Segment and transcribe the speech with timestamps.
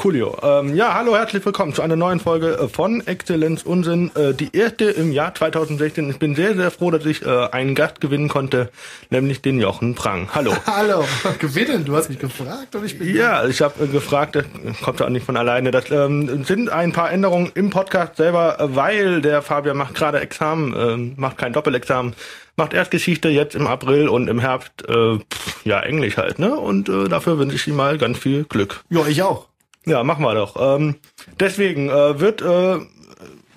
[0.00, 0.34] Coolio.
[0.42, 4.10] Ähm, ja, hallo, herzlich willkommen zu einer neuen Folge äh, von Exzellenz Unsinn.
[4.14, 6.08] Äh, die erste im Jahr 2016.
[6.08, 8.70] Ich bin sehr, sehr froh, dass ich äh, einen Gast gewinnen konnte,
[9.10, 10.30] nämlich den Jochen Prang.
[10.34, 10.56] Hallo.
[10.66, 11.04] hallo.
[11.38, 11.84] Gewinnen?
[11.84, 13.14] Du hast mich gefragt und ich bin.
[13.14, 14.46] Ja, ich habe äh, gefragt, das
[14.82, 15.70] kommt auch nicht von alleine.
[15.70, 20.74] Das ähm, sind ein paar Änderungen im Podcast selber, weil der Fabian macht gerade Examen,
[20.74, 22.14] äh, macht kein Doppelexamen
[22.56, 25.18] macht erst Geschichte jetzt im April und im Herbst äh,
[25.64, 26.54] ja Englisch halt, ne?
[26.54, 28.82] Und äh, dafür wünsche ich ihm mal ganz viel Glück.
[28.90, 29.49] Ja, ich auch.
[29.90, 30.54] Ja, machen wir doch.
[30.56, 30.94] Ähm,
[31.40, 32.86] deswegen äh, wird äh, ein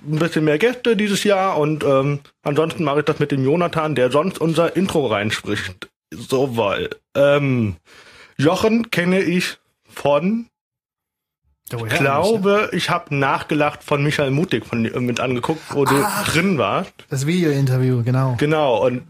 [0.02, 4.10] bisschen mehr Gäste dieses Jahr und ähm, ansonsten mache ich das mit dem Jonathan, der
[4.12, 5.92] sonst unser Intro reinspricht.
[6.12, 7.76] So, weil ähm,
[8.38, 10.48] Jochen kenne ich von
[11.72, 16.58] ich glaube, ich habe nachgelacht von Michael Mutig von mit angeguckt, wo Ach, du drin
[16.58, 16.94] warst.
[17.10, 18.36] Das Video-Interview, genau.
[18.38, 18.86] Genau.
[18.86, 19.04] Und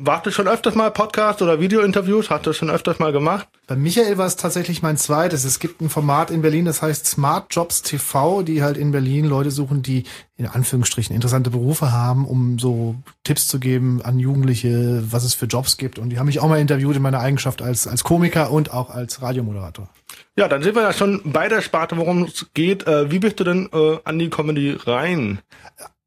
[0.00, 2.30] warst du schon öfters mal Podcast oder Video-Interviews?
[2.30, 3.48] Hast du schon öfters mal gemacht?
[3.66, 5.44] Bei Michael war es tatsächlich mein zweites.
[5.44, 9.26] Es gibt ein Format in Berlin, das heißt Smart Jobs TV, die halt in Berlin
[9.26, 10.04] Leute suchen, die
[10.36, 15.46] in Anführungsstrichen interessante Berufe haben, um so Tipps zu geben an Jugendliche, was es für
[15.46, 15.98] Jobs gibt.
[15.98, 18.90] Und die haben mich auch mal interviewt in meiner Eigenschaft als, als Komiker und auch
[18.90, 19.88] als Radiomoderator.
[20.36, 22.86] Ja, dann sind wir ja schon bei der Sparte, worum es geht.
[22.86, 25.40] Äh, wie bist du denn äh, an die Comedy rein?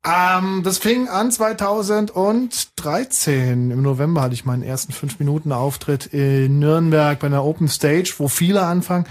[0.05, 3.71] Ähm, das fing an 2013.
[3.71, 8.15] Im November hatte ich meinen ersten fünf Minuten Auftritt in Nürnberg bei einer Open Stage,
[8.17, 9.05] wo viele anfangen,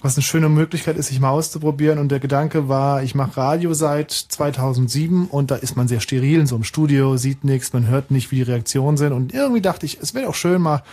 [0.00, 1.98] was eine schöne Möglichkeit ist, sich mal auszuprobieren.
[1.98, 6.38] Und der Gedanke war, ich mache Radio seit 2007 und da ist man sehr steril
[6.38, 9.12] in so einem Studio, sieht nichts, man hört nicht, wie die Reaktionen sind.
[9.12, 10.84] Und irgendwie dachte ich, es wäre auch schön, mal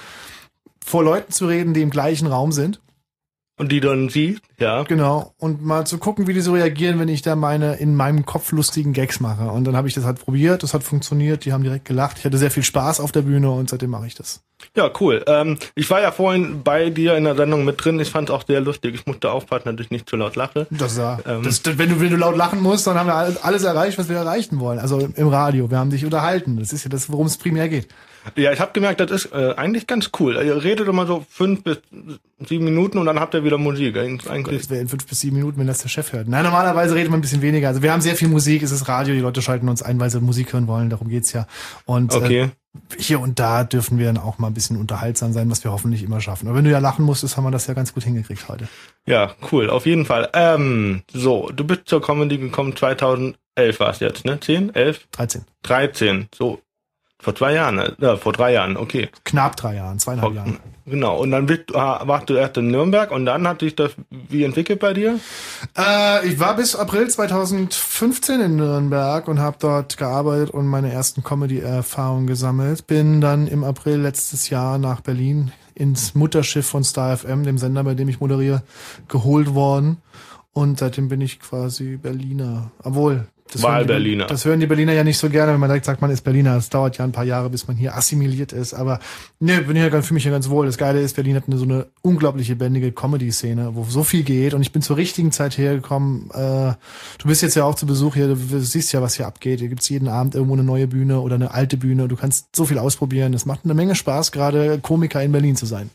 [0.83, 2.81] vor Leuten zu reden, die im gleichen Raum sind.
[3.57, 4.83] Und die dann sie, ja.
[4.83, 5.33] Genau.
[5.37, 8.51] Und mal zu gucken, wie die so reagieren, wenn ich da meine in meinem Kopf
[8.51, 9.49] lustigen Gags mache.
[9.49, 12.17] Und dann habe ich das halt probiert, das hat funktioniert, die haben direkt gelacht.
[12.19, 14.41] Ich hatte sehr viel Spaß auf der Bühne und seitdem mache ich das.
[14.75, 15.23] Ja, cool.
[15.27, 17.97] Ähm, ich war ja vorhin bei dir in der Sendung mit drin.
[17.99, 18.95] Ich fand es auch sehr lustig.
[18.95, 20.67] Ich musste aufpassen, dass ich nicht zu laut lache.
[20.69, 21.19] Das ja.
[21.25, 24.09] Ähm, das, wenn, du, wenn du laut lachen musst, dann haben wir alles erreicht, was
[24.09, 24.79] wir erreichen wollen.
[24.79, 25.71] Also im Radio.
[25.71, 26.57] Wir haben dich unterhalten.
[26.59, 27.87] Das ist ja das, worum es primär geht.
[28.35, 30.35] Ja, ich habe gemerkt, das ist äh, eigentlich ganz cool.
[30.43, 31.79] Ihr redet immer so fünf bis
[32.39, 33.97] sieben Minuten und dann habt ihr wieder Musik.
[33.97, 36.27] Eigentlich das wäre in fünf bis sieben Minuten, wenn das der Chef hört.
[36.27, 37.67] Nein, normalerweise redet man ein bisschen weniger.
[37.67, 40.09] Also wir haben sehr viel Musik, es ist Radio, die Leute schalten uns ein, weil
[40.09, 41.47] sie Musik hören wollen, darum geht's ja.
[41.85, 42.41] Und äh, okay.
[42.41, 42.49] äh,
[42.97, 46.03] hier und da dürfen wir dann auch mal ein bisschen unterhaltsam sein, was wir hoffentlich
[46.03, 46.47] immer schaffen.
[46.47, 48.67] Aber wenn du ja lachen musstest, haben wir das ja ganz gut hingekriegt heute.
[49.05, 50.29] Ja, cool, auf jeden Fall.
[50.33, 53.35] Ähm, so, du bist zur Comedy gekommen 2011
[53.79, 54.39] war es jetzt, ne?
[54.39, 55.07] 10, 11?
[55.11, 55.45] 13.
[55.63, 56.27] 13.
[56.35, 56.59] So,
[57.25, 59.09] vor zwei Jahren, äh, vor drei Jahren, okay.
[59.23, 60.59] Knapp drei Jahren, zweieinhalb vor, Jahren.
[60.85, 63.93] Genau, und dann bist, ah, warst du erst in Nürnberg und dann hat sich das
[64.29, 65.19] wie entwickelt bei dir?
[65.75, 71.23] Äh, ich war bis April 2015 in Nürnberg und habe dort gearbeitet und meine ersten
[71.23, 72.85] Comedy-Erfahrungen gesammelt.
[72.85, 77.83] Bin dann im April letztes Jahr nach Berlin ins Mutterschiff von Star FM, dem Sender,
[77.83, 78.61] bei dem ich moderiere,
[79.07, 79.97] geholt worden.
[80.53, 82.69] Und seitdem bin ich quasi Berliner.
[82.83, 84.25] Obwohl, das Wahlberliner.
[84.25, 86.57] Das hören die Berliner ja nicht so gerne, wenn man direkt sagt, man ist Berliner.
[86.57, 88.73] Es dauert ja ein paar Jahre, bis man hier assimiliert ist.
[88.73, 88.99] Aber
[89.39, 90.65] ne, bin hier für mich ja ganz wohl.
[90.65, 94.55] Das Geile ist, Berlin hat eine, so eine unglaubliche bändige Comedy-Szene, wo so viel geht.
[94.55, 96.31] Und ich bin zur richtigen Zeit hergekommen.
[96.31, 96.73] Äh,
[97.19, 98.29] du bist jetzt ja auch zu Besuch hier.
[98.29, 99.59] Du siehst ja, was hier abgeht.
[99.59, 102.07] Hier gibt's jeden Abend irgendwo eine neue Bühne oder eine alte Bühne.
[102.07, 103.33] Du kannst so viel ausprobieren.
[103.35, 105.91] Es macht eine Menge Spaß, gerade Komiker in Berlin zu sein.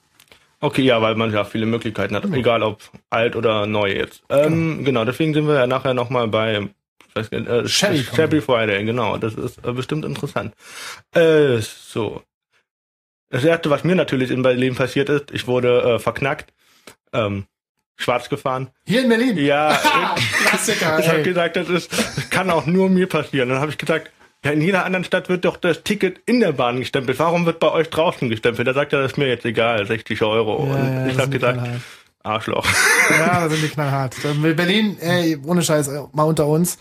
[0.61, 4.23] Okay, ja, weil man ja viele Möglichkeiten hat, egal ob alt oder neu jetzt.
[4.29, 4.85] Ähm, genau.
[4.85, 6.69] genau, deswegen sind wir ja nachher nochmal bei
[7.15, 9.17] weiß nicht, äh, Shabby, Shabby Friday, genau.
[9.17, 10.55] Das ist äh, bestimmt interessant.
[11.15, 12.23] Äh, so.
[13.31, 16.53] Das erste, was mir natürlich in Berlin passiert ist, ich wurde äh, verknackt,
[17.13, 17.47] ähm,
[17.97, 18.71] schwarz gefahren.
[18.87, 19.37] Hier in Berlin?
[19.39, 19.79] Ja.
[20.47, 20.99] Klassiker.
[20.99, 23.49] ich habe gesagt, das ist, das kann auch nur mir passieren.
[23.49, 24.11] Dann habe ich gesagt,
[24.45, 27.19] ja, in jeder anderen Stadt wird doch das Ticket in der Bahn gestempelt.
[27.19, 28.67] Warum wird bei euch draußen gestempelt?
[28.67, 30.67] Da sagt er, das ist mir jetzt egal, 60 Euro.
[30.67, 31.61] Ja, und ja, ich habe gesagt,
[32.23, 32.67] Arschloch.
[33.11, 34.15] Ja, da sind die knallhart.
[34.57, 36.77] Berlin, ey, ohne Scheiß, äh, mal unter uns.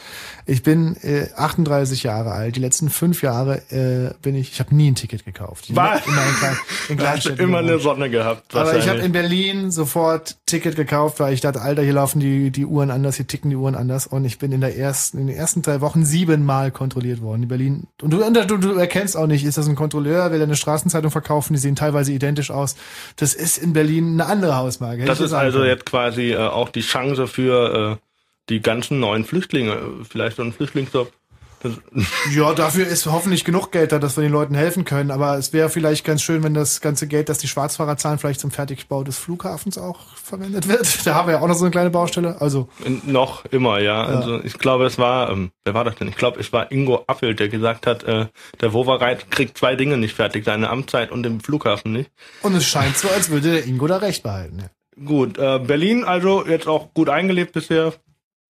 [0.45, 2.57] Ich bin äh, 38 Jahre alt.
[2.57, 5.73] Die letzten fünf Jahre äh, bin ich, ich habe nie ein Ticket gekauft.
[5.73, 6.05] Was?
[6.05, 6.57] Immer in, Klein,
[6.89, 7.39] in Kleinstädten.
[7.39, 8.53] immer eine Sonne gehabt.
[8.53, 12.51] Aber ich habe in Berlin sofort Ticket gekauft, weil ich dachte, Alter, hier laufen die,
[12.51, 14.07] die Uhren anders, hier ticken die Uhren anders.
[14.07, 17.47] Und ich bin in der ersten, in den ersten drei Wochen siebenmal kontrolliert worden in
[17.47, 17.87] Berlin.
[18.01, 21.11] Und du, du, du erkennst auch nicht, ist das ein Kontrolleur, will er eine Straßenzeitung
[21.11, 22.75] verkaufen, die sehen teilweise identisch aus.
[23.15, 25.05] Das ist in Berlin eine andere Hausmarke.
[25.05, 28.05] Das ist also jetzt quasi äh, auch die Chance für äh,
[28.49, 29.77] die ganzen neuen Flüchtlinge.
[30.09, 31.11] Vielleicht so ein Flüchtlingsjob.
[32.33, 35.11] ja, dafür ist hoffentlich genug Geld da, dass wir den Leuten helfen können.
[35.11, 38.39] Aber es wäre vielleicht ganz schön, wenn das ganze Geld, das die Schwarzfahrer zahlen, vielleicht
[38.39, 40.87] zum Fertigbau des Flughafens auch verwendet wird.
[41.09, 42.39] Da haben wir ja auch noch so eine kleine Baustelle.
[42.39, 42.69] Also
[43.05, 44.09] noch immer, ja.
[44.09, 44.17] ja.
[44.17, 46.07] Also ich glaube, es war, ähm, wer war das denn?
[46.07, 48.27] Ich glaube, es war Ingo Appelt, der gesagt hat, äh,
[48.61, 52.11] der Wovereit kriegt zwei Dinge nicht fertig, seine Amtszeit und den Flughafen nicht.
[52.41, 54.59] Und es scheint so, als würde der Ingo da recht behalten.
[54.59, 54.69] Ja.
[55.05, 57.93] Gut, äh, Berlin also jetzt auch gut eingelebt bisher.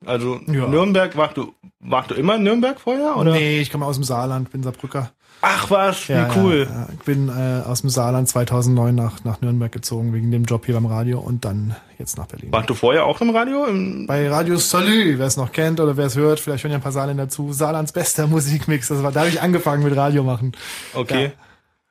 [0.06, 0.68] Also Ja.
[0.68, 3.18] Nürnberg, warst du, warst du immer in Nürnberg vorher?
[3.18, 3.34] Oder?
[3.34, 5.12] Nee, ich komme aus dem Saarland, bin Saarbrücker.
[5.42, 6.68] Ach was, wie Ja, cool.
[6.70, 6.88] Ja, ja.
[6.94, 10.76] Ich bin äh, aus dem Saarland 2009 nach, nach Nürnberg gezogen, wegen dem Job hier
[10.76, 12.52] beim Radio und dann jetzt nach Berlin.
[12.52, 13.66] Warst du vorher auch im Radio?
[13.66, 16.78] Im, Bei Radio Salü, wer es noch kennt oder wer es hört, vielleicht hören ja
[16.78, 17.54] ein paar Saarländer zu.
[17.54, 18.90] Saarlands bester Musikmix.
[18.90, 20.52] Das war, da habe ich angefangen mit Radio machen.
[20.94, 21.26] okay.
[21.26, 21.32] Ja.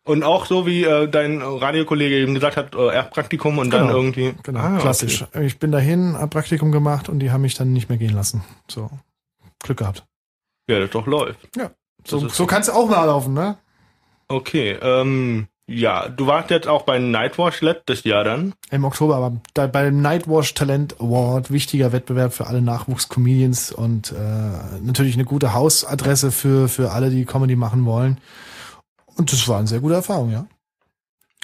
[0.08, 3.96] Und auch so wie äh, dein Radiokollege eben gesagt hat, äh, Erstpraktikum und dann Genau.
[3.99, 4.34] irgendwie.
[4.43, 5.25] Genau, Ah, klassisch.
[5.40, 8.43] Ich bin dahin, hab Praktikum gemacht und die haben mich dann nicht mehr gehen lassen.
[8.69, 8.90] So,
[9.62, 10.05] Glück gehabt.
[10.66, 10.75] Okay.
[10.75, 11.38] Ja, das doch läuft.
[12.06, 13.58] So, Das ist- so kannst du auch mal laufen, ne?
[14.28, 18.54] Okay, ähm, ja, du warst jetzt auch bei Nightwatch letztes Jahr dann.
[18.70, 24.81] Im Oktober, aber da, beim Nightwash Talent Award, wichtiger Wettbewerb für alle Nachwuchscomedians und äh,
[24.82, 28.19] natürlich eine gute Hausadresse für, für alle, die Comedy machen wollen.
[29.19, 30.47] Und das war eine sehr gute Erfahrung, ja.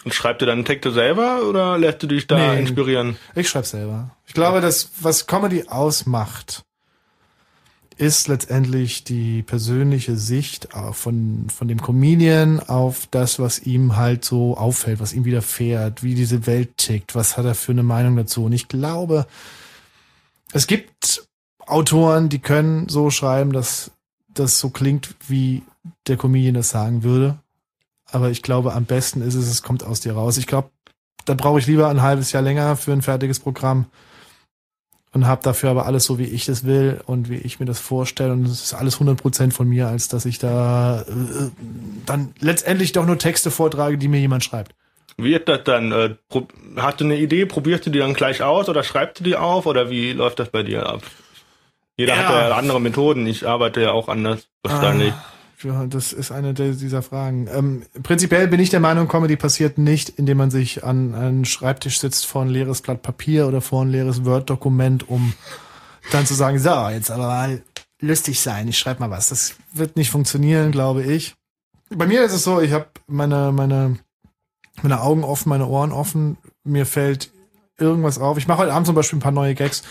[0.04, 2.60] Und schreibst du dann Texte selber oder lässt du dich da Nee.
[2.60, 3.16] inspirieren?
[3.34, 4.10] Ich schreibe selber.
[4.26, 6.62] Ich glaube, dass was Comedy ausmacht,
[7.96, 14.56] ist letztendlich die persönliche Sicht von, von dem Comedian auf das, was ihm halt so
[14.56, 18.44] auffällt, was ihm widerfährt, wie diese Welt tickt, was hat er für eine Meinung dazu.
[18.44, 19.26] Und ich glaube,
[20.52, 21.24] es gibt
[21.66, 23.92] Autoren, die können so schreiben, dass
[24.28, 25.62] das so klingt, wie
[26.08, 27.38] der Comedian das sagen würde.
[28.14, 30.36] Aber ich glaube, am besten ist es, es kommt aus dir raus.
[30.38, 30.70] Ich glaube,
[31.24, 33.86] da brauche ich lieber ein halbes Jahr länger für ein fertiges Programm
[35.12, 37.80] und habe dafür aber alles so, wie ich das will und wie ich mir das
[37.80, 38.32] vorstelle.
[38.32, 41.50] Und es ist alles 100% von mir, als dass ich da äh,
[42.06, 44.74] dann letztendlich doch nur Texte vortrage, die mir jemand schreibt.
[45.16, 45.90] Wie ist das dann?
[45.92, 46.14] Äh,
[46.76, 49.66] hast du eine Idee, probierst du die dann gleich aus oder schreibst du die auf
[49.66, 51.02] oder wie läuft das bei dir ab?
[51.96, 52.28] Jeder Ja.
[52.28, 55.12] hat ja andere Methoden, ich arbeite ja auch anders wahrscheinlich.
[55.12, 55.33] Ah,
[55.64, 57.48] ja, das ist eine dieser Fragen.
[57.52, 61.98] Ähm, prinzipiell bin ich der Meinung, Comedy passiert nicht, indem man sich an einen Schreibtisch
[61.98, 65.32] sitzt vor ein leeres Blatt Papier oder vor ein leeres Word-Dokument, um
[66.12, 67.62] dann zu sagen, so, jetzt aber mal
[68.00, 69.30] lustig sein, ich schreibe mal was.
[69.30, 71.34] Das wird nicht funktionieren, glaube ich.
[71.90, 73.98] Bei mir ist es so, ich habe meine, meine,
[74.82, 77.30] meine Augen offen, meine Ohren offen, mir fällt
[77.78, 78.38] irgendwas auf.
[78.38, 79.82] Ich mache heute Abend zum Beispiel ein paar neue Gags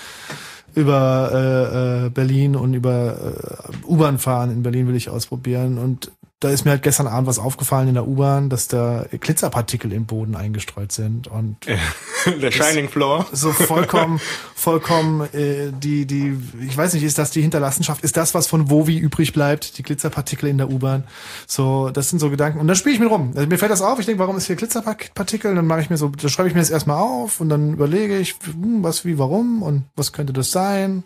[0.75, 6.11] über äh, äh, Berlin und über äh, U-Bahn fahren in Berlin will ich ausprobieren und
[6.39, 10.05] da ist mir halt gestern Abend was aufgefallen in der U-Bahn, dass da Glitzerpartikel im
[10.05, 11.55] Boden eingestreut sind und
[12.41, 13.25] Der Shining Floor.
[13.31, 14.19] so vollkommen,
[14.63, 18.01] vollkommen äh, die, die, ich weiß nicht, ist das die Hinterlassenschaft?
[18.01, 19.77] Ist das, was von Wovi übrig bleibt?
[19.77, 21.04] Die Glitzerpartikel in der U-Bahn?
[21.48, 22.60] So, das sind so Gedanken.
[22.60, 23.33] Und dann spiele ich mit rum.
[23.36, 24.00] Also mir fällt das auf.
[24.00, 25.51] Ich denke, warum ist hier Glitzerpartikel?
[25.51, 27.74] Und dann mache ich mir so, dann schreibe ich mir das erstmal auf und dann
[27.74, 31.04] überlege ich, hm, was, wie, warum und was könnte das sein?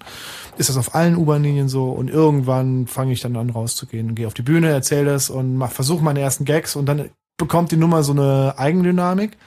[0.59, 1.89] Ist das auf allen U-Bahn-Linien so?
[1.89, 5.67] Und irgendwann fange ich dann an rauszugehen und gehe auf die Bühne, erzähle das und
[5.69, 9.37] versuche meine ersten Gags und dann bekommt die Nummer so eine Eigendynamik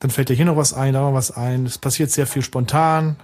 [0.00, 1.66] dann fällt dir hier noch was ein, da noch was ein.
[1.66, 3.16] Es passiert sehr viel spontan.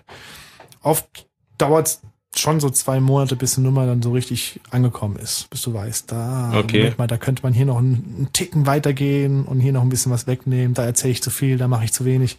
[0.83, 1.27] Oft
[1.59, 2.01] dauert es
[2.37, 6.13] schon so zwei Monate, bis eine Nummer dann so richtig angekommen ist, bis du weißt,
[6.13, 6.93] da, Okay.
[6.99, 10.13] Mal, da könnte man hier noch einen, einen Ticken weitergehen und hier noch ein bisschen
[10.13, 10.75] was wegnehmen.
[10.75, 12.37] Da erzähle ich zu viel, da mache ich zu wenig.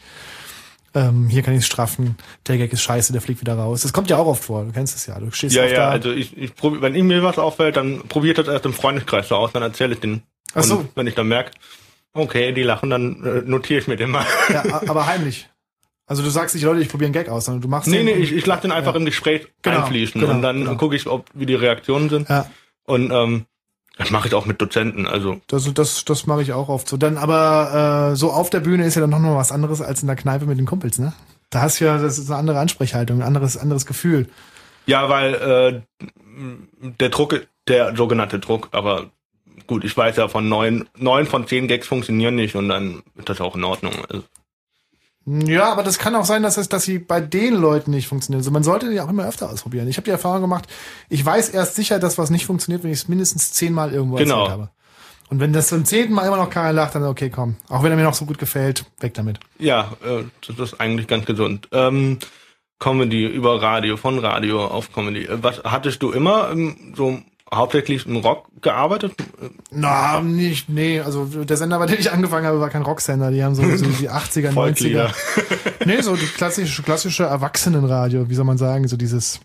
[0.94, 2.16] Ähm, hier kann ich es straffen.
[2.48, 3.82] Der Gag ist scheiße, der fliegt wieder raus.
[3.82, 4.66] Das kommt ja auch oft vor.
[4.66, 5.20] Du kennst es ja.
[5.20, 5.90] Du stehst Ja, oft ja, da.
[5.90, 9.28] also ich, ich probier, wenn ihm mir was auffällt, dann probiert das erst im Freundeskreis
[9.30, 10.22] so aus, dann erzähle ich den.
[10.54, 10.78] Ach so.
[10.78, 11.52] Und wenn ich dann merke,
[12.14, 14.26] okay, die lachen, dann äh, notiere ich mir den mal.
[14.50, 15.50] ja, aber heimlich.
[16.06, 18.06] Also du sagst nicht, Leute, ich probiere einen Gag aus, sondern du machst nee, den
[18.06, 19.00] nee, ich, ich lache den einfach Ja.
[19.00, 20.76] im Gespräch Genau, einfließen genau, und dann genau.
[20.78, 22.30] gucke ich, ob, wie die Reaktionen sind.
[22.30, 22.50] Ja.
[22.86, 23.46] Und ähm,
[23.98, 26.96] das mache ich auch mit Dozenten, also Das, das, das mache ich auch oft so.
[26.98, 30.02] Dann aber äh, so auf der Bühne ist ja dann noch mal was anderes als
[30.02, 31.14] in der Kneipe mit den Kumpels, ne?
[31.50, 34.28] Da hast du ja, das ist eine andere Ansprechhaltung, ein anderes, anderes Gefühl.
[34.86, 35.82] Ja, weil äh,
[37.00, 39.10] der Druck, der sogenannte Druck, aber
[39.68, 43.30] gut, ich weiß ja von neun, neun von zehn Gags funktionieren nicht und dann ist
[43.30, 43.94] das auch in Ordnung.
[44.10, 44.24] Also,
[45.26, 48.40] Ja, aber das kann auch sein, dass es, dass sie bei den Leuten nicht funktionieren.
[48.40, 49.88] Also man sollte die auch immer öfter ausprobieren.
[49.90, 50.68] Ich habe die Erfahrung gemacht,
[51.10, 54.36] ich weiß erst sicher, dass was nicht funktioniert, wenn ich es mindestens zehnmal irgendwo Genau.
[54.44, 54.70] erzählt habe.
[55.30, 57.58] Und wenn das zum zehnten Mal immer noch keiner lacht, dann okay, komm.
[57.68, 59.40] Auch wenn er mir noch so gut gefällt, weg damit.
[59.60, 61.68] ja, äh, das ist eigentlich ganz gesund.
[61.74, 62.20] Ähm,
[62.80, 65.26] Comedy über Radio, von Radio auf Comedy.
[65.26, 67.20] Äh, Was hattest du immer ähm, so
[67.54, 69.14] hauptsächlich im Rock gearbeitet?
[69.72, 73.32] Na, nicht, nee, also der Sender, bei dem ich angefangen habe, war kein Rocksender.
[73.32, 74.54] Die haben so, so die 80er, 90er.
[74.54, 75.14] Volkslieder.
[75.86, 79.40] Nee, so die klassische, klassische Erwachsenenradio, wie soll man sagen, so dieses,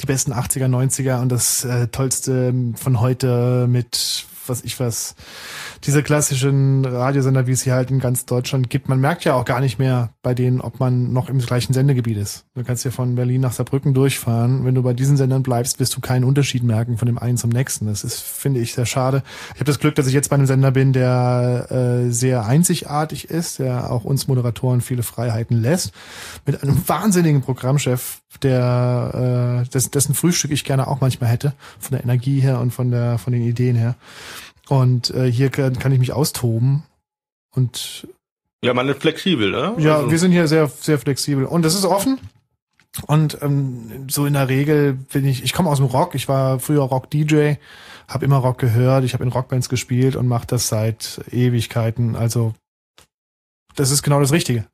[0.00, 5.14] die besten 80er, 90er und das äh, Tollste von heute mit was ich was,
[5.84, 8.88] diese klassischen Radiosender, wie es hier halt in ganz Deutschland gibt.
[8.88, 12.16] Man merkt ja auch gar nicht mehr bei denen, ob man noch im gleichen Sendegebiet
[12.16, 12.44] ist.
[12.54, 14.64] Du kannst ja von Berlin nach Saarbrücken durchfahren.
[14.64, 17.50] Wenn du bei diesen Sendern bleibst, wirst du keinen Unterschied merken von dem einen zum
[17.50, 17.86] nächsten.
[17.86, 19.22] Das ist, finde ich, sehr schade.
[19.54, 23.30] Ich habe das Glück, dass ich jetzt bei einem Sender bin, der äh, sehr einzigartig
[23.30, 25.92] ist, der auch uns Moderatoren viele Freiheiten lässt,
[26.46, 31.92] mit einem wahnsinnigen Programmchef, der äh, dessen, dessen Frühstück ich gerne auch manchmal hätte, von
[31.92, 33.96] der Energie her und von der von den Ideen her.
[34.68, 36.82] Und äh, hier kann, kann ich mich austoben
[37.54, 38.06] und
[38.62, 39.74] ja, man ist flexibel, ne?
[39.78, 40.10] Ja, also.
[40.10, 41.44] wir sind hier sehr, sehr flexibel.
[41.44, 42.18] Und es ist offen.
[43.06, 46.58] Und ähm, so in der Regel bin ich, ich komme aus dem Rock, ich war
[46.58, 47.54] früher Rock-DJ,
[48.08, 52.16] habe immer Rock gehört, ich habe in Rockbands gespielt und mache das seit Ewigkeiten.
[52.16, 52.54] Also
[53.76, 54.66] das ist genau das Richtige.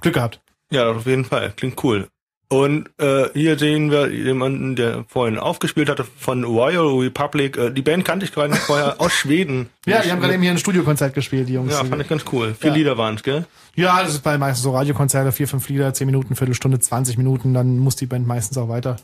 [0.00, 0.40] Glück gehabt.
[0.72, 1.52] Ja, auf jeden Fall.
[1.54, 2.08] Klingt cool.
[2.52, 7.56] Und äh, hier sehen wir jemanden, der vorhin aufgespielt hatte von Royal Republic.
[7.56, 9.68] Äh, die Band kannte ich gerade vorher aus Schweden.
[9.86, 11.72] ja, die haben gerade eben hier ein Studiokonzert gespielt, die Jungs.
[11.72, 12.56] Ja, fand ich ganz cool.
[12.58, 12.76] Vier ja.
[12.76, 13.46] Lieder waren's, gell?
[13.76, 17.54] Ja, das ist bei meistens so Radiokonzerte, vier, fünf Lieder, zehn Minuten, Viertelstunde, 20 Minuten,
[17.54, 18.96] dann muss die Band meistens auch weiter.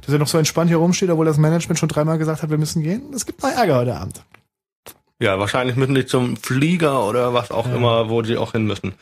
[0.00, 2.56] Dass er noch so entspannt hier rumsteht, obwohl das Management schon dreimal gesagt hat, wir
[2.56, 3.02] müssen gehen.
[3.14, 4.24] Es gibt mal Ärger heute Abend.
[5.20, 7.76] Ja, wahrscheinlich müssen die zum Flieger oder was auch ja.
[7.76, 8.94] immer, wo sie auch hin müssen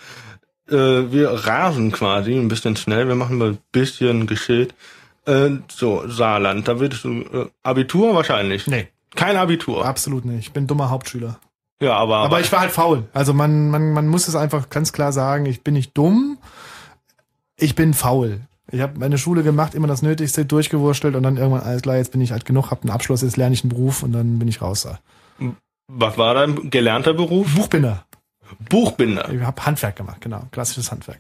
[0.73, 4.75] wir rasen quasi ein bisschen schnell, wir machen mal ein bisschen geschillt.
[5.27, 8.67] Äh, so, Saarland, da würdest du äh, Abitur wahrscheinlich.
[8.67, 8.89] Nee.
[9.15, 9.85] Kein Abitur.
[9.85, 10.47] Absolut nicht.
[10.47, 11.39] Ich bin dummer Hauptschüler.
[11.81, 12.19] Ja, aber.
[12.19, 13.05] Aber ich war halt faul.
[13.13, 16.39] Also man, man, man muss es einfach ganz klar sagen, ich bin nicht dumm,
[17.57, 18.41] ich bin faul.
[18.71, 22.13] Ich habe meine Schule gemacht, immer das Nötigste durchgewurschtelt und dann irgendwann, alles klar, jetzt
[22.13, 24.49] bin ich alt genug, habe einen Abschluss, jetzt lerne ich einen Beruf und dann bin
[24.49, 24.89] ich raus.
[25.89, 27.55] Was war dein gelernter Beruf?
[27.55, 28.07] Buchbinder.
[28.69, 29.31] Buchbinder.
[29.33, 31.19] Ich habe Handwerk gemacht, genau, klassisches Handwerk.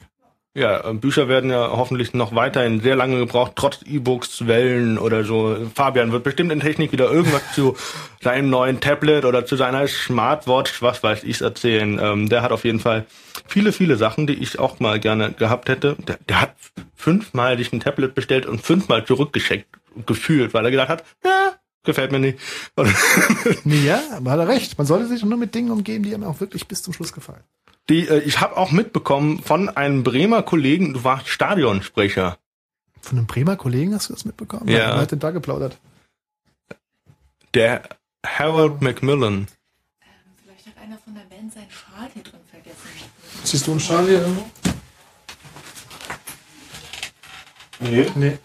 [0.55, 5.57] Ja, Bücher werden ja hoffentlich noch weiterhin sehr lange gebraucht, trotz E-Books, Wellen oder so.
[5.75, 7.75] Fabian wird bestimmt in Technik wieder irgendwas zu
[8.21, 11.99] seinem neuen Tablet oder zu seiner Smartwatch, was weiß ich, erzählen.
[11.99, 13.07] Ähm, der hat auf jeden Fall
[13.47, 15.97] viele, viele Sachen, die ich auch mal gerne gehabt hätte.
[16.07, 16.55] Der, der hat
[16.95, 19.69] fünfmal sich ein Tablet bestellt und fünfmal zurückgeschickt,
[20.05, 21.53] gefühlt, weil er gedacht hat, ja,
[21.85, 22.39] gefällt mir nicht.
[23.65, 24.79] ja, aber hat er recht.
[24.79, 27.43] Man sollte sich nur mit Dingen umgeben, die einem auch wirklich bis zum Schluss gefallen.
[27.89, 32.39] Die, äh, ich habe auch mitbekommen von einem Bremer Kollegen, du warst Stadionsprecher.
[33.01, 34.69] Von einem Bremer Kollegen hast du das mitbekommen?
[34.69, 34.95] Ja.
[34.95, 35.79] Wer hat denn da geplaudert?
[37.55, 37.83] Der
[38.25, 39.35] Harold Macmillan.
[39.35, 39.47] Ähm,
[40.43, 42.79] vielleicht hat einer von der Band seinen Schal hier drin vergessen.
[43.43, 44.45] Siehst du einen Schal hier irgendwo?
[47.81, 48.07] Nee.
[48.15, 48.39] Nee.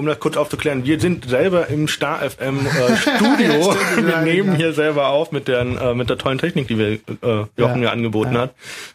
[0.00, 3.74] Um das kurz aufzuklären, wir sind selber im Star FM äh, Studio.
[3.96, 7.46] wir nehmen hier selber auf mit der äh, mit der tollen Technik, die wir äh,
[7.56, 8.40] Jochen ja, angeboten ja.
[8.40, 8.54] hat.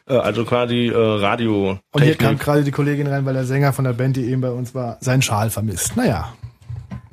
[0.10, 1.78] Äh, also quasi äh, Radio.
[1.92, 4.42] Und hier kam gerade die Kollegin rein, weil der Sänger von der Band, die eben
[4.42, 5.96] bei uns war, seinen Schal vermisst.
[5.96, 6.34] Naja.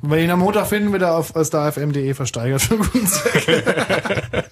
[0.01, 3.63] Wenn wir ihn am Montag finden, wird er auf starfm.de versteigert für guten Zweck.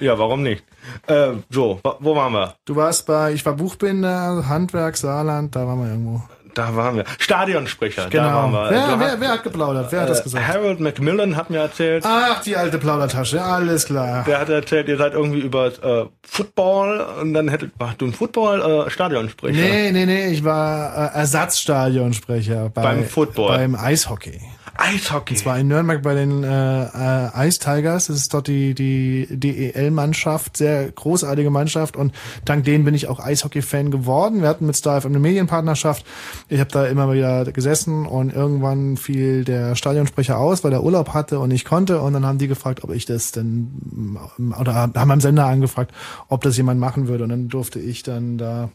[0.00, 0.62] ja, warum nicht?
[1.06, 2.54] Äh, so, wo waren wir?
[2.66, 6.22] Du warst bei, ich war Buchbinder, Handwerk, Saarland, da waren wir irgendwo.
[6.54, 7.04] Da waren wir.
[7.18, 8.24] Stadionsprecher, genau.
[8.24, 8.70] da waren wir.
[8.70, 9.90] Wer, also, wer, wer hat geplaudert?
[9.90, 10.48] Wer hat das äh, gesagt?
[10.48, 12.04] Harold Macmillan hat mir erzählt.
[12.06, 14.24] Ach, die alte Plaudertasche, alles klar.
[14.24, 18.12] Der hat erzählt, ihr seid irgendwie über äh, Football und dann hättet, warst du ein
[18.12, 19.60] Football äh, Stadionsprecher?
[19.60, 23.56] Nee, nee, nee, ich war äh, Ersatzstadionsprecher bei, beim Football.
[23.56, 24.40] Beim Eishockey.
[24.76, 25.34] Eishockey.
[25.34, 28.06] Und zwar in Nürnberg bei den äh, äh, Ice Tigers.
[28.06, 31.96] Das ist dort die, die DEL-Mannschaft, sehr großartige Mannschaft.
[31.96, 32.14] Und
[32.44, 34.42] dank denen bin ich auch Eishockey-Fan geworden.
[34.42, 36.06] Wir hatten mit Star eine Medienpartnerschaft.
[36.48, 41.14] Ich habe da immer wieder gesessen und irgendwann fiel der Stadionsprecher aus, weil er Urlaub
[41.14, 42.00] hatte und ich konnte.
[42.00, 44.18] Und dann haben die gefragt, ob ich das denn,
[44.58, 45.92] oder haben am Sender angefragt,
[46.28, 47.24] ob das jemand machen würde.
[47.24, 48.70] Und dann durfte ich dann da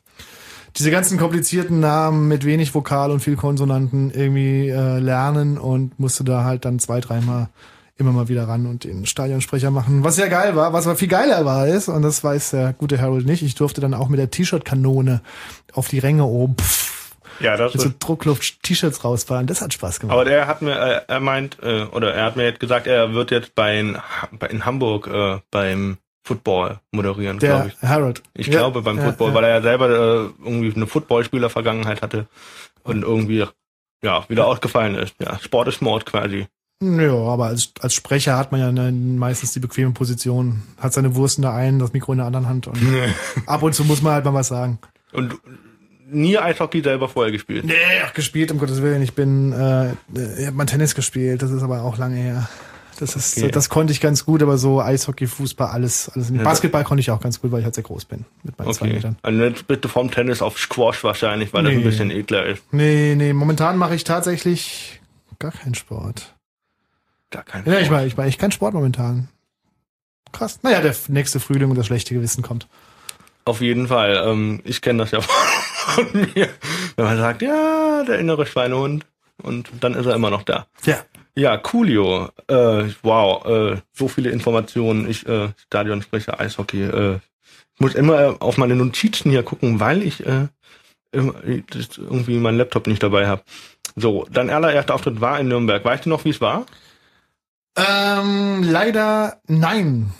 [0.77, 6.23] diese ganzen komplizierten Namen mit wenig Vokal und viel Konsonanten irgendwie äh, lernen und musste
[6.23, 7.49] da halt dann zwei, dreimal
[7.97, 11.07] immer mal wieder ran und den Stadionsprecher machen, was ja geil war, was aber viel
[11.07, 14.19] geiler war ist, und das weiß der gute Harold nicht, ich durfte dann auch mit
[14.19, 15.21] der T-Shirt-Kanone
[15.73, 20.13] auf die Ränge oben pff, ja, das mit so Druckluft-T-Shirts rausfahren, das hat Spaß gemacht.
[20.13, 23.13] Aber der hat mir, äh, er meint, äh, oder er hat mir jetzt gesagt, er
[23.13, 23.97] wird jetzt bei in,
[24.49, 27.87] in Hamburg äh, beim Football moderieren, glaube ich.
[27.87, 28.21] Harold.
[28.33, 32.27] Ich ja, glaube beim Football, ja, weil er ja selber äh, irgendwie eine Footballspieler-Vergangenheit hatte
[32.83, 33.45] und irgendwie
[34.03, 35.15] ja wieder ausgefallen ist.
[35.19, 36.47] Ja, Sport ist Mord quasi.
[36.83, 41.15] Ja, aber als, als Sprecher hat man ja eine, meistens die bequeme Position, hat seine
[41.15, 42.77] Wurst in der einen, das Mikro in der anderen Hand und
[43.47, 44.79] ab und zu muss man halt mal was sagen.
[45.13, 45.39] Und
[46.09, 47.65] nie Eishockey selber vorher gespielt?
[47.65, 47.73] Nee,
[48.13, 49.01] gespielt, um Gottes Willen.
[49.01, 49.93] Ich bin, äh,
[50.39, 52.49] ich habe mal Tennis gespielt, das ist aber auch lange her.
[52.99, 53.51] Das ist, okay.
[53.51, 56.29] das konnte ich ganz gut, aber so Eishockey, Fußball, alles, alles.
[56.29, 58.67] Ja, Basketball konnte ich auch ganz gut, weil ich halt sehr groß bin mit meinen
[58.69, 58.77] okay.
[58.77, 59.17] zwei Metern.
[59.21, 61.69] Also jetzt bitte vom Tennis auf Squash wahrscheinlich, weil nee.
[61.69, 62.63] das ein bisschen ekler ist.
[62.71, 64.99] Nee, nee, momentan mache ich tatsächlich
[65.39, 66.35] gar keinen Sport.
[67.29, 67.91] Gar kein Ja, ich Sport.
[67.91, 69.29] mache ich mach echt keinen Sport momentan.
[70.31, 70.59] Krass.
[70.63, 72.67] Naja, der nächste Frühling und das schlechte Gewissen kommt.
[73.45, 74.21] Auf jeden Fall.
[74.25, 76.49] Ähm, ich kenne das ja von mir.
[76.95, 79.05] Wenn man sagt, ja, der innere Schweinehund.
[79.41, 80.67] Und dann ist er immer noch da.
[80.83, 80.97] Ja.
[81.37, 82.29] Ja, Coolio.
[82.47, 85.07] Äh, wow, äh, so viele Informationen.
[85.07, 86.81] Ich, äh, Stadionsprecher, Eishockey.
[86.81, 87.19] Äh,
[87.75, 90.47] ich muss immer auf meine Notizen hier gucken, weil ich äh,
[91.11, 93.43] irgendwie meinen Laptop nicht dabei habe.
[93.95, 95.85] So, dein allererster Auftritt war in Nürnberg.
[95.85, 96.65] Weißt du noch, wie es war?
[97.75, 100.11] Ähm, leider nein.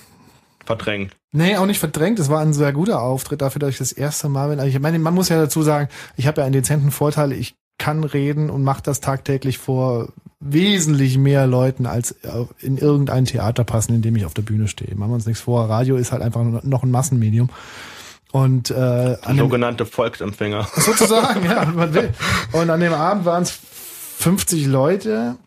[0.65, 1.15] Verdrängt.
[1.31, 2.19] Nee, auch nicht verdrängt.
[2.19, 4.59] Es war ein sehr guter Auftritt dafür, dass ich das erste Mal bin.
[4.59, 7.31] Also ich meine, man muss ja dazu sagen, ich habe ja einen dezenten Vorteil.
[7.31, 12.15] Ich kann reden und mache das tagtäglich vor wesentlich mehr Leuten als
[12.59, 14.95] in irgendein Theater passen, in dem ich auf der Bühne stehe.
[14.95, 15.69] Machen wir uns nichts vor.
[15.69, 17.49] Radio ist halt einfach noch ein Massenmedium.
[18.31, 20.67] Und äh, an dem, Sogenannte Volksempfänger.
[20.75, 22.13] sozusagen, ja, man will.
[22.51, 23.51] Und an dem Abend waren es
[24.19, 25.37] 50 Leute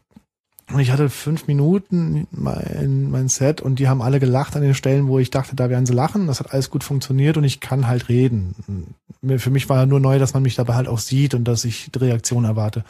[0.72, 4.74] und ich hatte fünf Minuten mein, mein Set und die haben alle gelacht an den
[4.74, 6.26] Stellen, wo ich dachte, da werden sie lachen.
[6.28, 8.94] Das hat alles gut funktioniert und ich kann halt reden.
[9.38, 11.90] Für mich war nur neu, dass man mich dabei halt auch sieht und dass ich
[11.90, 12.84] die Reaktion erwarte.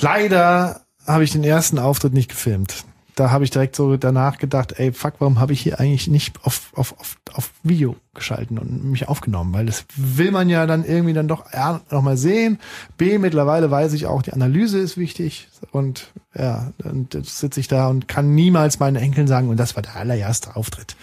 [0.00, 2.84] Leider habe ich den ersten Auftritt nicht gefilmt.
[3.14, 6.44] Da habe ich direkt so danach gedacht, ey, fuck, warum habe ich hier eigentlich nicht
[6.44, 9.54] auf, auf, auf, auf Video geschalten und mich aufgenommen?
[9.54, 12.58] Weil das will man ja dann irgendwie dann doch ja, noch mal sehen.
[12.98, 15.48] B, mittlerweile weiß ich auch, die Analyse ist wichtig.
[15.72, 16.72] Und ja,
[17.14, 20.54] jetzt sitze ich da und kann niemals meinen Enkeln sagen, und das war der allererste
[20.54, 20.94] Auftritt.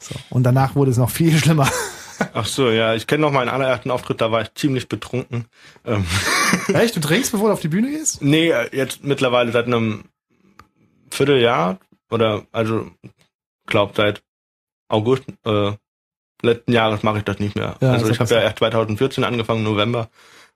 [0.00, 0.16] So.
[0.30, 1.68] Und danach wurde es noch viel schlimmer.
[2.34, 5.46] Ach so, ja, ich kenne noch meinen allerersten Auftritt, da war ich ziemlich betrunken.
[5.84, 6.06] Ähm,
[6.74, 6.96] Echt?
[6.96, 8.22] Du trinkst, bevor du auf die Bühne gehst?
[8.22, 10.04] nee, äh, jetzt mittlerweile seit einem
[11.10, 11.78] Vierteljahr
[12.10, 12.90] oder also
[13.66, 14.22] glaub seit
[14.88, 15.72] August äh,
[16.42, 17.76] letzten Jahres mache ich das nicht mehr.
[17.80, 20.08] Ja, also ich habe ja ja erst 2014 angefangen, November.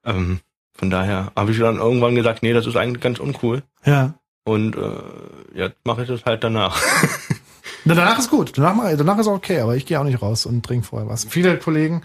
[0.04, 0.40] Ähm,
[0.72, 3.62] von daher habe ich dann irgendwann gesagt, nee, das ist eigentlich ganz uncool.
[3.84, 4.14] Ja.
[4.44, 6.80] Und äh, jetzt mache ich das halt danach.
[7.84, 8.56] Na, danach ist gut.
[8.56, 11.24] Danach, danach ist okay, aber ich gehe auch nicht raus und trinke vorher was.
[11.24, 12.02] Viele Kollegen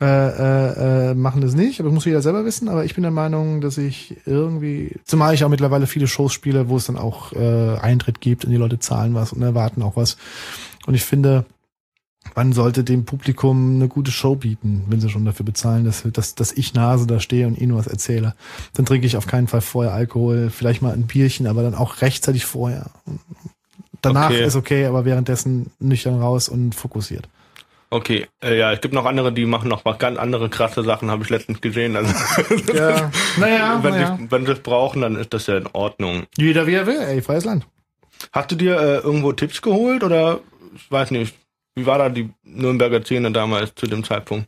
[0.00, 2.68] äh, äh, äh, machen das nicht, aber das muss jeder selber wissen.
[2.68, 6.68] Aber ich bin der Meinung, dass ich irgendwie, zumal ich auch mittlerweile viele Shows spiele,
[6.68, 9.96] wo es dann auch äh, Eintritt gibt und die Leute zahlen was und erwarten auch
[9.96, 10.16] was.
[10.86, 11.44] Und ich finde,
[12.34, 16.34] man sollte dem Publikum eine gute Show bieten, wenn sie schon dafür bezahlen, dass, dass,
[16.34, 18.34] dass ich Nase da stehe und ihnen was erzähle.
[18.74, 22.00] Dann trinke ich auf keinen Fall vorher Alkohol, vielleicht mal ein Bierchen, aber dann auch
[22.00, 22.90] rechtzeitig vorher.
[24.04, 24.44] Danach Okay.
[24.44, 27.28] ist okay, aber währenddessen nüchtern raus und fokussiert.
[27.90, 31.10] Okay, äh, ja, es gibt noch andere, die machen noch mal ganz andere krasse Sachen,
[31.10, 31.94] habe ich letztens gesehen.
[31.96, 32.12] Also,
[32.72, 34.16] Ja, naja, wenn, naja.
[34.18, 36.24] Sie, wenn sie es brauchen, dann ist das ja in Ordnung.
[36.36, 37.66] Jeder wie er will, ey, freies Land.
[38.32, 40.40] Hast du dir äh, irgendwo Tipps geholt oder
[40.74, 41.34] ich weiß nicht,
[41.76, 44.46] wie war da die Nürnberger Szene damals zu dem Zeitpunkt?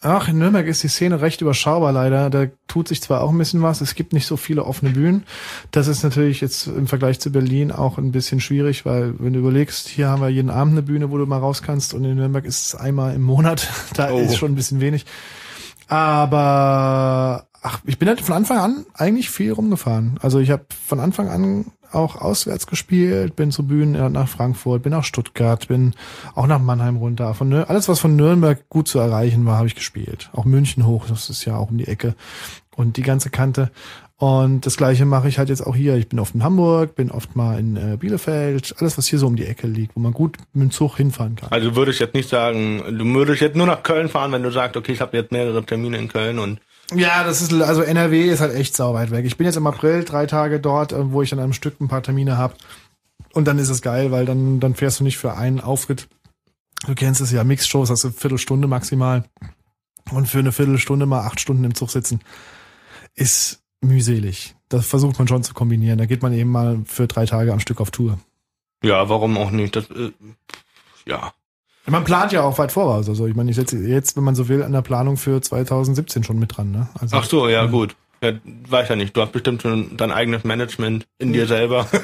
[0.00, 2.30] Ach, in Nürnberg ist die Szene recht überschaubar leider.
[2.30, 5.24] Da tut sich zwar auch ein bisschen was, es gibt nicht so viele offene Bühnen.
[5.72, 9.40] Das ist natürlich jetzt im Vergleich zu Berlin auch ein bisschen schwierig, weil wenn du
[9.40, 12.14] überlegst, hier haben wir jeden Abend eine Bühne, wo du mal raus kannst und in
[12.14, 13.68] Nürnberg ist es einmal im Monat.
[13.94, 14.20] Da Oh.
[14.20, 15.04] ist schon ein bisschen wenig.
[15.88, 20.18] Aber ach, ich bin halt von Anfang an eigentlich viel rumgefahren.
[20.22, 24.82] Also ich habe von Anfang an auch auswärts gespielt, bin zu Bühnen äh, nach Frankfurt,
[24.82, 25.94] bin nach Stuttgart, bin
[26.34, 27.34] auch nach Mannheim runter.
[27.34, 30.30] Von Nür alles, was von Nürnberg gut zu erreichen war, habe ich gespielt.
[30.32, 32.14] Auch München hoch, das ist ja auch um die Ecke.
[32.76, 33.70] Und die ganze Kante.
[34.20, 35.94] Und das gleiche mache ich halt jetzt auch hier.
[35.94, 39.28] Ich bin oft in Hamburg, bin oft mal in äh, Bielefeld, alles, was hier so
[39.28, 41.52] um die Ecke liegt, wo man gut mit dem Zug hinfahren kann.
[41.52, 44.50] Also würde ich jetzt nicht sagen, du würdest jetzt nur nach Köln fahren, wenn du
[44.50, 46.58] sagst, okay, ich habe jetzt mehrere Termine in Köln und
[46.94, 49.26] Ja, das ist, also NRW ist halt echt sau weit weg.
[49.26, 51.88] Ich bin jetzt im April drei Tage dort, äh, wo ich dann am Stück ein
[51.88, 52.54] paar Termine habe.
[53.34, 56.08] Und dann ist es geil, weil dann, dann fährst du nicht für einen Auftritt.
[56.86, 59.24] Du kennst es ja, Mixshows hast du Viertelstunde maximal.
[60.10, 62.20] Und für eine Viertelstunde mal acht Stunden im Zug sitzen,
[63.14, 64.54] ist mühselig.
[64.70, 65.98] Das versucht man schon zu kombinieren.
[65.98, 68.18] Da geht man eben mal für drei Tage am Stück auf Tour.
[68.82, 69.76] ja, warum auch nicht?
[69.76, 70.12] Das, äh,
[71.06, 71.32] ja,
[71.90, 73.08] Man plant ja auch weit voraus.
[73.08, 76.24] Also ich meine, ich setze jetzt, wenn man so will, an der Planung für 2017
[76.24, 76.70] schon mit dran.
[76.70, 76.88] Ne?
[77.00, 77.96] Also, ach so, ja, gut.
[78.20, 78.32] Ja,
[78.68, 79.16] weiß ja nicht.
[79.16, 81.86] Du hast bestimmt schon dein eigenes Management in dir selber.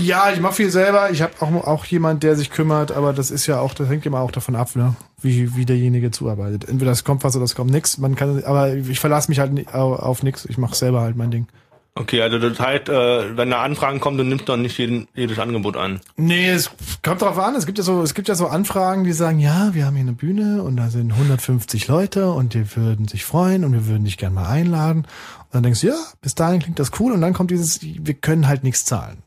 [0.00, 1.10] Ja, ich mache viel selber.
[1.10, 4.06] Ich habe auch, auch jemand, der sich kümmert, aber das ist ja auch, das hängt
[4.06, 4.94] immer auch davon ab, ne?
[5.20, 6.68] wie, wie derjenige zuarbeitet.
[6.68, 7.98] Entweder es kommt was oder es kommt nix.
[7.98, 10.44] Man kann, aber ich verlasse mich halt auf nix.
[10.46, 11.46] Ich mache selber halt mein Ding.
[11.94, 15.38] Okay, also das heißt, äh, wenn da Anfragen kommen, du nimmst doch nicht jeden, jedes
[15.38, 16.00] Angebot an.
[16.16, 16.70] Nee, es
[17.02, 17.54] kommt drauf an.
[17.54, 20.02] Es gibt ja so, es gibt ja so Anfragen, die sagen, ja, wir haben hier
[20.02, 24.04] eine Bühne und da sind 150 Leute und die würden sich freuen und wir würden
[24.04, 25.02] dich gerne mal einladen.
[25.02, 28.14] Und dann denkst du, ja, bis dahin klingt das cool und dann kommt dieses, wir
[28.14, 29.18] können halt nichts zahlen.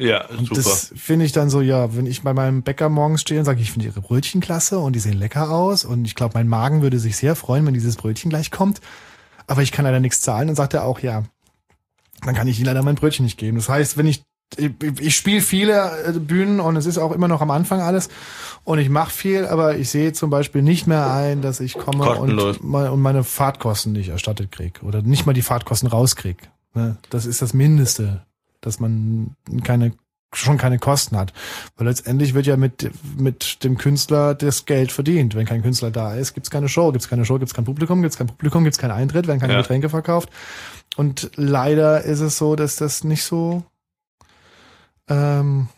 [0.00, 0.54] Ja, Und super.
[0.62, 3.60] das finde ich dann so, ja, wenn ich bei meinem Bäcker morgens stehe und sage,
[3.60, 6.82] ich finde ihre Brötchen klasse und die sehen lecker aus und ich glaube, mein Magen
[6.82, 8.80] würde sich sehr freuen, wenn dieses Brötchen gleich kommt,
[9.46, 11.24] aber ich kann leider nichts zahlen, dann sagt er auch, ja,
[12.24, 13.56] dann kann ich ihnen leider mein Brötchen nicht geben.
[13.56, 14.22] Das heißt, wenn ich
[14.56, 18.08] ich, ich spiele viele äh, Bühnen und es ist auch immer noch am Anfang alles
[18.64, 22.04] und ich mache viel, aber ich sehe zum Beispiel nicht mehr ein, dass ich komme
[22.04, 22.58] Kostenlos.
[22.58, 26.50] und, mein, und meine Fahrtkosten nicht erstattet krieg oder nicht mal die Fahrtkosten rauskrieg.
[26.74, 26.96] Ne?
[27.10, 28.26] Das ist das Mindeste,
[28.60, 29.92] dass man keine
[30.32, 31.32] schon keine Kosten hat.
[31.76, 35.34] Weil letztendlich wird ja mit, mit dem Künstler das Geld verdient.
[35.34, 38.16] Wenn kein Künstler da ist, gibt's keine Show, gibt's keine Show, gibt's kein Publikum, gibt's
[38.16, 39.60] kein Publikum, gibt's keinen Eintritt, werden keine Ja.
[39.60, 40.28] Getränke verkauft.
[41.00, 43.62] Und leider ist es so, dass das nicht so,
[45.08, 45.68] ähm,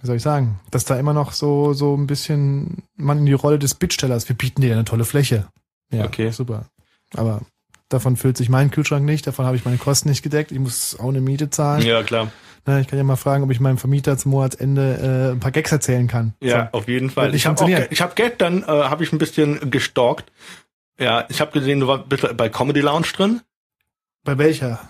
[0.00, 3.32] wie soll ich sagen, dass da immer noch so, so ein bisschen man in die
[3.34, 5.46] Rolle des Bittstellers, wir bieten dir eine tolle Fläche.
[5.92, 6.30] Ja, Okay.
[6.32, 6.66] super.
[7.14, 7.42] Aber
[7.88, 10.98] davon füllt sich mein Kühlschrank nicht, davon habe ich meine Kosten nicht gedeckt, ich muss
[10.98, 11.82] auch eine Miete zahlen.
[11.86, 12.32] Ja, klar.
[12.66, 15.52] Na, ich kann ja mal fragen, ob ich meinem Vermieter zum Monatsende äh, ein paar
[15.52, 16.34] Gags erzählen kann.
[16.42, 16.78] Ja, So.
[16.78, 17.32] auf jeden Fall.
[17.34, 20.32] Ich habe ich hab gestern äh, habe ich ein bisschen gestalkt.
[21.00, 23.40] Ja, ich habe gesehen, du warst bei Comedy Lounge drin.
[24.24, 24.80] Bei welcher?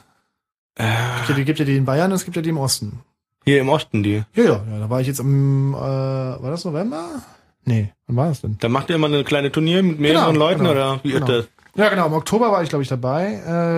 [0.74, 0.84] Äh,
[1.18, 3.00] Gibt ja, die, gibt ja die in Bayern, es gibt ja die im Osten.
[3.44, 4.22] hier im Osten die.
[4.34, 7.22] Ja, ja, ja da war ich jetzt im, äh, war das November?
[7.64, 8.56] Nee, wann war das denn?
[8.60, 11.26] Da macht ihr immer eine kleine Turnier mit mehreren Genau, Leuten genau, oder wie genau.
[11.26, 11.48] ist das?
[11.74, 13.34] Ja, genau, im Oktober war ich, glaube ich, dabei,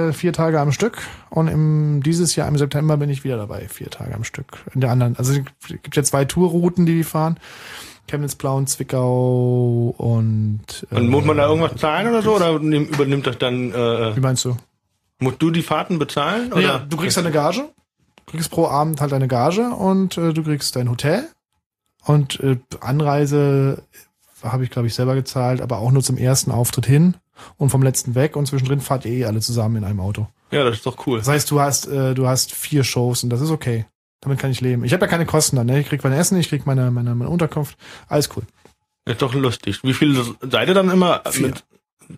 [0.08, 0.98] äh, vier Tage am Stück.
[1.28, 4.58] Und im, dieses Jahr im September bin ich wieder dabei, vier Tage am Stück.
[4.74, 7.38] In der anderen, also es gibt ja zwei Tourrouten, die die fahren.
[8.08, 10.86] Chemnitz, Plauen, Zwickau und...
[10.90, 12.36] Äh, Und muss man da irgendwas zahlen oder so?
[12.36, 14.56] Oder übernimmt das dann, äh, Wie meinst du?
[15.20, 16.52] Musst du die Fahrten bezahlen?
[16.52, 16.62] Oder?
[16.62, 17.68] Ja, du kriegst deine Gage,
[18.26, 21.28] du kriegst pro Abend halt deine Gage und äh, du kriegst dein Hotel
[22.04, 23.83] und äh, Anreise
[24.42, 27.14] habe ich glaube ich selber gezahlt, aber auch nur zum ersten Auftritt hin
[27.59, 30.26] und vom letzten weg und zwischendrin fahrt ihr eh alle zusammen in einem Auto.
[30.50, 31.18] ja, das ist doch cool.
[31.18, 33.87] Das heißt, du hast äh, du hast vier Shows und das ist okay.
[34.22, 34.85] Damit kann ich leben.
[34.85, 35.80] Ich habe ja keine Kosten dann, ne?
[35.80, 37.76] Ich krieg mein Essen, ich krieg meine meine, meine Unterkunft,
[38.09, 38.42] alles cool.
[39.06, 39.80] Ist doch lustig.
[39.83, 41.22] Wie viele seid ihr dann immer?
[41.30, 41.48] Vier.
[41.48, 41.64] Mit,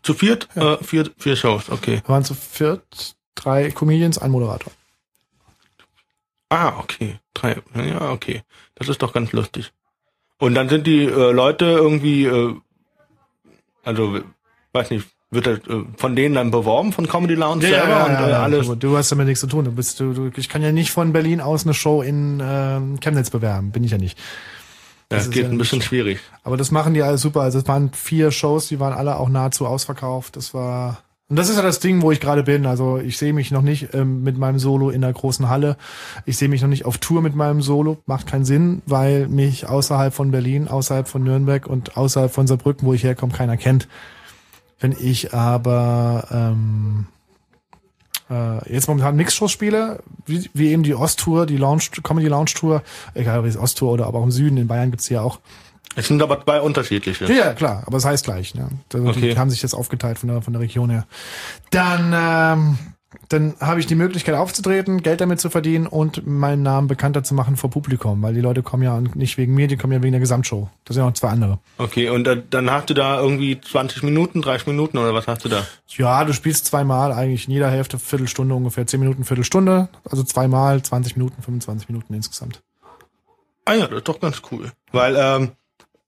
[0.02, 0.48] zu viert?
[0.54, 0.74] Ja.
[0.74, 2.02] Äh, vier, vier Shows, okay.
[2.04, 4.72] Wir waren zu viert, drei Comedians, ein Moderator.
[6.48, 7.18] Ah, okay.
[7.32, 7.62] Drei.
[7.74, 8.42] Ja, okay.
[8.74, 9.72] Das ist doch ganz lustig.
[10.38, 12.54] Und dann sind die äh, Leute irgendwie, äh,
[13.84, 14.20] also
[14.72, 18.34] weiß nicht, wird das äh, von denen dann beworben von Comedy Lounge selber und äh,
[18.34, 18.66] alles.
[18.66, 19.64] Du, du hast damit nichts zu tun.
[19.64, 23.00] Du bist, du, du, ich kann ja nicht von Berlin aus eine Show in ähm,
[23.00, 23.70] Chemnitz bewerben.
[23.72, 24.18] Bin ich ja nicht.
[25.12, 26.20] Das das geht ja ein bisschen schwierig.
[26.42, 27.42] Aber das machen die alles super.
[27.42, 30.36] Also es waren vier Shows, die waren alle auch nahezu ausverkauft.
[30.36, 32.66] Das war und das ist ja das Ding, wo ich gerade bin.
[32.66, 35.78] Also ich sehe mich noch nicht ähm, mit meinem Solo in der großen Halle.
[36.26, 38.02] Ich sehe mich noch nicht auf Tour mit meinem Solo.
[38.04, 42.86] Macht keinen Sinn, weil mich außerhalb von Berlin, außerhalb von Nürnberg und außerhalb von Saarbrücken,
[42.86, 43.88] wo ich herkomme, keiner kennt.
[44.78, 47.06] Wenn ich aber ähm,
[48.30, 52.82] äh, jetzt momentan Mixshows spiele, wie, wie eben die Osttour, die Lounge, Comedy Lounge Tour,
[53.14, 55.40] egal ob es Osttour oder aber auch im Süden, in Bayern gibt's die ja auch.
[55.94, 57.30] Es sind aber zwei unterschiedliche.
[57.32, 58.54] Ja, klar, aber es heißt gleich.
[58.54, 58.68] Ne?
[58.94, 59.32] Also Okay.
[59.32, 61.06] Die haben sich das aufgeteilt von der, von der Region her.
[61.70, 62.78] Dann, ähm,
[63.28, 67.34] dann habe ich die Möglichkeit aufzutreten, Geld damit zu verdienen und meinen Namen bekannter zu
[67.34, 70.12] machen vor Publikum, weil die Leute kommen ja nicht wegen mir, die kommen ja wegen
[70.12, 70.68] der Gesamtshow.
[70.84, 71.58] Das sind ja noch zwei andere.
[71.78, 75.48] Okay, und dann hast du da irgendwie 20 Minuten, 30 Minuten oder was hast du
[75.48, 75.66] da?
[75.88, 79.88] Ja, du spielst zweimal eigentlich in jeder Hälfte Viertelstunde ungefähr, zehn Minuten, Viertelstunde.
[80.08, 82.62] Also zweimal 20 Minuten, 25 Minuten insgesamt.
[83.64, 84.72] Ah ja, das ist doch ganz cool.
[84.90, 85.52] Weil ähm,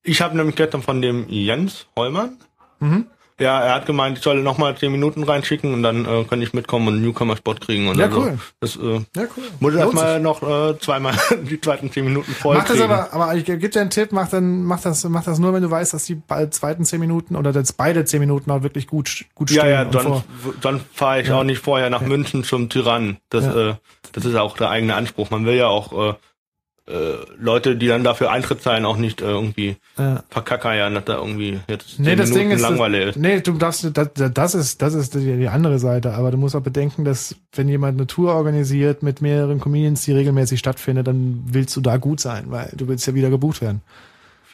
[0.02, 2.38] ich habe nämlich gestern von dem Jens Heumann,
[2.80, 3.06] Mhm.
[3.40, 6.52] Ja, er hat gemeint, ich soll nochmal 10 Minuten reinschicken und dann äh, kann ich
[6.52, 8.20] mitkommen und einen Newcomer-Spot kriegen und Ja, so.
[8.20, 8.38] cool.
[8.60, 9.44] Das äh, Ja, cool.
[9.60, 11.14] muss ich erstmal noch äh, zweimal
[11.50, 14.28] die zweiten 10 Minuten voll Mach das aber, aber ich gebe dir einen Tipp, mach
[14.28, 17.50] dann, mach das, mach das nur, wenn du weißt, dass die zweiten zehn Minuten oder
[17.50, 19.64] jetzt beide zehn Minuten auch wirklich gut, gut stehen.
[19.64, 20.24] ja, ja, dann, vor-
[20.60, 21.38] dann fahre ich Ja.
[21.40, 23.16] auch nicht vorher nach München zum Tyrann.
[23.30, 23.70] Das, Ja.
[23.70, 23.74] äh,
[24.12, 25.30] das ist auch der eigene Anspruch.
[25.30, 26.14] Man will ja auch äh,
[26.86, 30.22] äh, Leute, die dann dafür Eintritt zahlen, auch nicht äh, irgendwie Ja.
[30.28, 33.22] verkackern, dass da irgendwie jetzt Nee, 10 das Minuten Ding ist, langweilig das, ist.
[33.22, 36.12] nee, du darfst, das, das ist, das ist die, die andere Seite.
[36.14, 40.12] Aber du musst auch bedenken, dass wenn jemand eine Tour organisiert mit mehreren Comedians, die
[40.12, 43.80] regelmäßig stattfindet, dann willst du da gut sein, weil du willst ja wieder gebucht werden.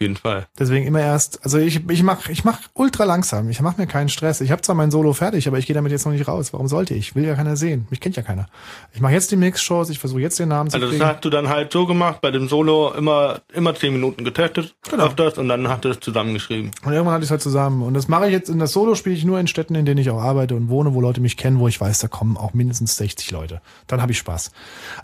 [0.01, 0.47] Auf jeden Fall.
[0.59, 3.51] Deswegen immer erst, also ich, ich mach, ich mach ultra langsam.
[3.51, 4.41] Ich mach mir keinen Stress.
[4.41, 6.55] Ich habe zwar mein Solo fertig, aber ich gehe damit jetzt noch nicht raus.
[6.55, 7.15] Warum sollte ich?
[7.15, 7.87] Will ja keiner sehen.
[7.91, 8.47] Mich kennt ja keiner.
[8.95, 11.05] Ich mache jetzt die Mix-Shows, ich versuche jetzt den Namen zu Also das kriegen.
[11.07, 15.05] hast du dann halt so gemacht, bei dem Solo immer immer zehn Minuten getestet, Genau.
[15.05, 16.71] öfters, und dann hast du das zusammengeschrieben.
[16.83, 17.83] Und irgendwann hatte ich es halt zusammen.
[17.83, 19.99] Und das mache ich jetzt, in das Solo spiele ich nur in Städten, in denen
[20.01, 22.55] ich auch arbeite und wohne, wo Leute mich kennen, wo ich weiß, da kommen auch
[22.55, 23.61] mindestens 60 Leute.
[23.87, 24.51] Dann habe ich Spaß.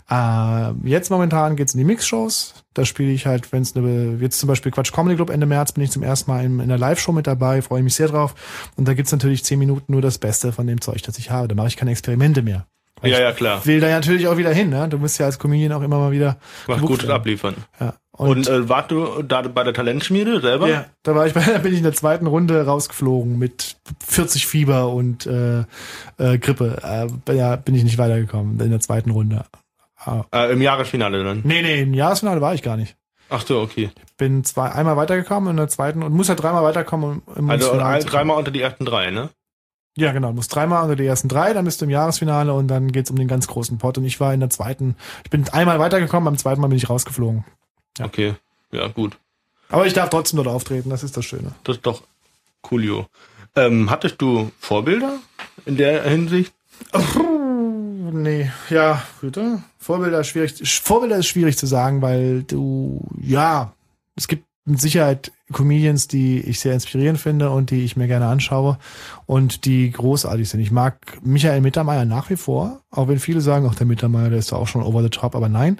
[0.09, 2.55] Äh, jetzt momentan geht's in die Mix-Shows.
[2.77, 5.71] Da spiele ich halt, wenn es eine, jetzt zum Beispiel Quatsch Comedy Club Ende März
[5.71, 8.35] bin ich zum ersten Mal in, in der Live-Show mit dabei, freue mich sehr drauf.
[8.75, 11.47] Und da gibt's natürlich 10 Minuten nur das Beste von dem Zeug, das ich habe.
[11.47, 12.67] Da mache ich keine Experimente mehr.
[13.01, 13.65] Weil Ja, ich ja, klar.
[13.65, 14.87] will da ja natürlich auch wieder hin, ne?
[14.89, 17.15] Du musst ja als Comedian auch immer mal wieder gebucht Gutes werden.
[17.15, 17.55] abliefern.
[17.79, 17.93] Ja.
[18.11, 20.67] Und, äh, warst du da bei der Talentschmiede selber?
[20.67, 24.47] Ja, da war ich bei, da bin ich in der zweiten Runde rausgeflogen mit 40
[24.47, 25.59] Fieber und äh,
[26.17, 27.07] äh, Grippe.
[27.27, 29.45] Äh, ja, bin ich nicht weitergekommen in der zweiten Runde.
[29.97, 30.23] Ah.
[30.31, 31.41] Äh, Im Jahresfinale dann.
[31.43, 32.95] Nee, nee, im Jahresfinale war ich gar nicht.
[33.29, 33.91] Ach so, okay.
[34.17, 37.79] Bin zwei, einmal weitergekommen in der zweiten und muss ja dreimal weiterkommen, um Also ein,
[37.79, 38.05] kommen.
[38.05, 39.29] dreimal unter die ersten drei, ne?
[39.97, 40.29] Ja, genau.
[40.29, 43.09] Du musst dreimal unter die ersten drei, dann bist du im Jahresfinale und dann geht's
[43.09, 43.97] um den ganz großen Pot.
[43.97, 46.89] Und ich war in der zweiten, ich bin einmal weitergekommen, beim zweiten Mal bin ich
[46.89, 47.43] rausgeflogen.
[47.97, 48.05] Ja.
[48.05, 48.35] Okay.
[48.71, 49.17] Ja, gut.
[49.69, 51.51] Aber ich darf trotzdem dort auftreten, das ist das Schöne.
[51.63, 52.03] Das ist doch
[52.61, 53.07] coolio.
[53.55, 55.17] Ähm, hattest du Vorbilder
[55.65, 56.53] in der Hinsicht?
[58.21, 59.61] Nee, ja, bitte.
[59.77, 60.81] Vorbilder ist schwierig.
[60.81, 63.73] Vorbilder ist schwierig zu sagen, weil du, ja,
[64.15, 68.27] es gibt mit Sicherheit Comedians, die ich sehr inspirierend finde und die ich mir gerne
[68.27, 68.77] anschaue
[69.25, 70.59] und die großartig sind.
[70.59, 74.39] Ich mag Michael Mittermeier nach wie vor, auch wenn viele sagen, ach, der Mittermeier, der
[74.39, 75.77] ist doch auch schon over the top, aber nein,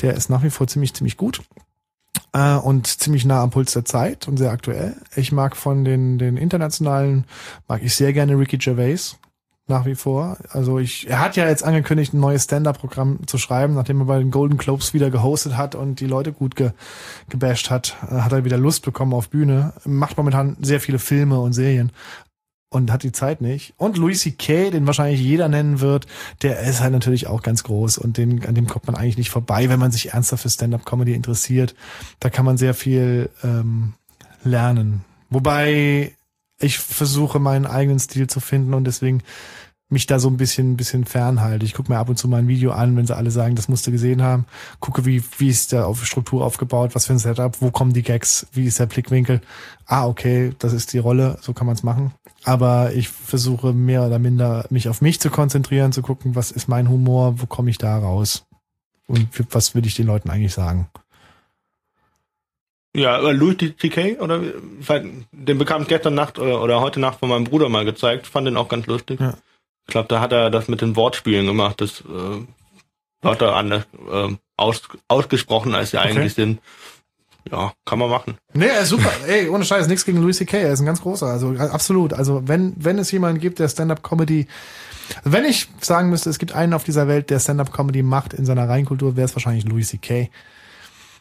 [0.00, 1.42] der ist nach wie vor ziemlich, ziemlich gut
[2.32, 4.96] äh, und ziemlich nah am Puls der Zeit und sehr aktuell.
[5.14, 7.26] Ich mag von den, den internationalen,
[7.68, 9.18] mag ich sehr gerne Ricky Gervais
[9.72, 10.36] nach wie vor.
[10.50, 14.18] Also ich, er hat ja jetzt angekündigt, ein neues Stand-Up-Programm zu schreiben, nachdem er bei
[14.18, 16.70] den Golden Globes wieder gehostet hat und die Leute gut ge,
[17.28, 19.72] gebasht hat, äh, hat er wieder Lust bekommen auf Bühne.
[19.84, 21.90] Macht momentan sehr viele Filme und Serien
[22.68, 23.74] und hat die Zeit nicht.
[23.76, 26.06] Und Louis C.K., den wahrscheinlich jeder nennen wird,
[26.42, 29.30] der ist halt natürlich auch ganz groß und den, an dem kommt man eigentlich nicht
[29.30, 31.74] vorbei, wenn man sich ernsthaft für Stand-Up-Comedy interessiert.
[32.20, 33.94] Da kann man sehr viel ähm,
[34.44, 35.04] lernen.
[35.30, 36.12] Wobei
[36.62, 39.22] ich versuche, meinen eigenen Stil zu finden und deswegen
[39.92, 41.64] mich da so ein bisschen, ein bisschen fernhalte.
[41.64, 43.68] Ich gucke mir ab und zu mal ein Video an, wenn sie alle sagen, das
[43.68, 44.46] musst du gesehen haben.
[44.80, 48.02] Gucke, wie, wie ist der auf Struktur aufgebaut, was für ein Setup, wo kommen die
[48.02, 49.40] Gags, wie ist der Blickwinkel.
[49.86, 52.12] Ah, okay, das ist die Rolle, so kann man es machen.
[52.44, 56.68] Aber ich versuche mehr oder minder mich auf mich zu konzentrieren, zu gucken, was ist
[56.68, 58.46] mein Humor, wo komme ich da raus?
[59.06, 60.88] Und was will ich den Leuten eigentlich sagen?
[62.94, 64.18] Ja, äh, Louis C.K.
[64.18, 64.40] oder
[65.32, 68.26] den bekam ich gestern Nacht oder, oder heute Nacht von meinem Bruder mal gezeigt.
[68.26, 69.20] Fand den auch ganz lustig.
[69.20, 69.34] Ja.
[69.86, 71.80] Ich glaube, da hat er das mit den Wortspielen gemacht.
[71.80, 72.46] Das äh,
[73.20, 76.08] Wörter anders äh, aus, ausgesprochen, als sie Okay.
[76.10, 76.60] eigentlich sind.
[77.50, 78.36] Ja, kann man machen.
[78.54, 79.10] Nee, er ist super.
[79.26, 81.26] Ey, ohne Scheiß, nichts gegen Louis C.K., er ist ein ganz großer.
[81.26, 82.12] Also äh, absolut.
[82.12, 84.46] Also wenn, wenn es jemanden gibt, der Stand-Up-Comedy,
[85.18, 88.46] also wenn ich sagen müsste, es gibt einen auf dieser Welt, der Stand-Up-Comedy macht in
[88.46, 90.30] seiner Reinkultur, wäre es wahrscheinlich Louis C.K.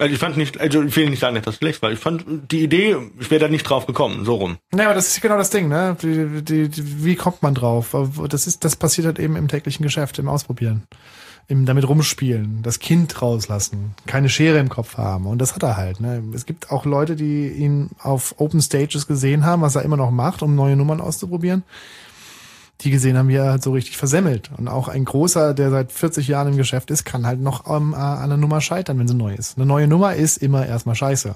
[0.02, 1.92] Also ich fand nicht, also ich will nicht sagen, dass das schlecht war.
[1.92, 4.58] Ich fand die Idee, ich wäre da nicht drauf gekommen, so rum.
[4.76, 5.96] Ja, aber das ist genau das Ding, ne?
[6.02, 7.96] Die, die, die, wie kommt man drauf?
[8.28, 10.88] Das ist, das passiert halt eben im täglichen Geschäft, im Ausprobieren.
[11.48, 15.28] Im damit rumspielen, das Kind rauslassen, keine Schere im Kopf haben.
[15.28, 16.00] Und das hat er halt.
[16.00, 16.24] Ne?
[16.34, 20.10] Es gibt auch Leute, die ihn auf Open Stages gesehen haben, was er immer noch
[20.10, 21.62] macht, um neue Nummern auszuprobieren.
[22.82, 24.50] Die gesehen haben, wie er halt so richtig versemmelt.
[24.58, 27.94] Und auch ein großer, der seit 40 Jahren im Geschäft ist, kann halt noch ähm,
[27.94, 29.58] an einer Nummer scheitern, wenn sie neu ist.
[29.58, 31.36] Eine neue Nummer ist immer erstmal scheiße.